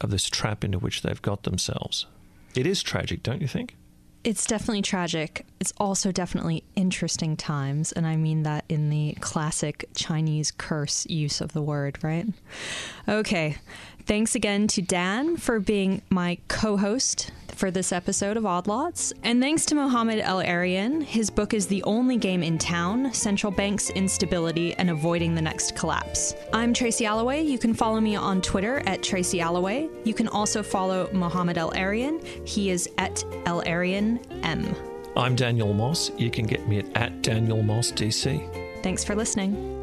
of 0.00 0.10
this 0.10 0.28
trap 0.28 0.64
into 0.64 0.80
which 0.80 1.02
they've 1.02 1.22
got 1.22 1.44
themselves. 1.44 2.06
It 2.56 2.66
is 2.66 2.82
tragic, 2.82 3.22
don't 3.22 3.40
you 3.40 3.48
think? 3.48 3.76
It's 4.24 4.46
definitely 4.46 4.82
tragic. 4.82 5.44
It's 5.58 5.72
also 5.78 6.12
definitely 6.12 6.62
interesting 6.76 7.36
times, 7.36 7.90
and 7.90 8.06
I 8.06 8.16
mean 8.16 8.44
that 8.44 8.64
in 8.68 8.88
the 8.88 9.16
classic 9.20 9.88
Chinese 9.96 10.52
curse 10.52 11.06
use 11.06 11.40
of 11.40 11.52
the 11.52 11.62
word, 11.62 11.98
right? 12.04 12.26
Okay. 13.08 13.56
Thanks 14.06 14.34
again 14.34 14.66
to 14.68 14.82
Dan 14.82 15.36
for 15.36 15.60
being 15.60 16.02
my 16.10 16.38
co 16.48 16.76
host 16.76 17.30
for 17.54 17.70
this 17.70 17.92
episode 17.92 18.36
of 18.36 18.44
Odd 18.44 18.66
Lots. 18.66 19.12
And 19.22 19.40
thanks 19.40 19.64
to 19.66 19.76
Mohamed 19.76 20.18
El-Erian. 20.18 21.02
His 21.04 21.30
book 21.30 21.54
is 21.54 21.68
The 21.68 21.82
Only 21.84 22.16
Game 22.16 22.42
in 22.42 22.58
Town 22.58 23.14
Central 23.14 23.52
Bank's 23.52 23.90
Instability 23.90 24.74
and 24.74 24.90
Avoiding 24.90 25.36
the 25.36 25.42
Next 25.42 25.76
Collapse. 25.76 26.34
I'm 26.52 26.74
Tracy 26.74 27.06
Alloway. 27.06 27.42
You 27.42 27.58
can 27.58 27.74
follow 27.74 28.00
me 28.00 28.16
on 28.16 28.42
Twitter 28.42 28.82
at 28.86 29.02
Tracy 29.04 29.40
Alloway. 29.40 29.88
You 30.04 30.14
can 30.14 30.26
also 30.26 30.62
follow 30.62 31.08
Mohamed 31.12 31.56
El-Erian. 31.56 32.26
He 32.48 32.70
is 32.70 32.90
at 32.98 33.22
El-Erian 33.46 34.18
M. 34.42 34.74
I'm 35.16 35.36
Daniel 35.36 35.72
Moss. 35.72 36.10
You 36.18 36.30
can 36.30 36.46
get 36.46 36.66
me 36.66 36.80
at, 36.80 36.96
at 36.96 37.22
Daniel 37.22 37.62
Moss 37.62 37.92
DC. 37.92 38.82
Thanks 38.82 39.04
for 39.04 39.14
listening. 39.14 39.81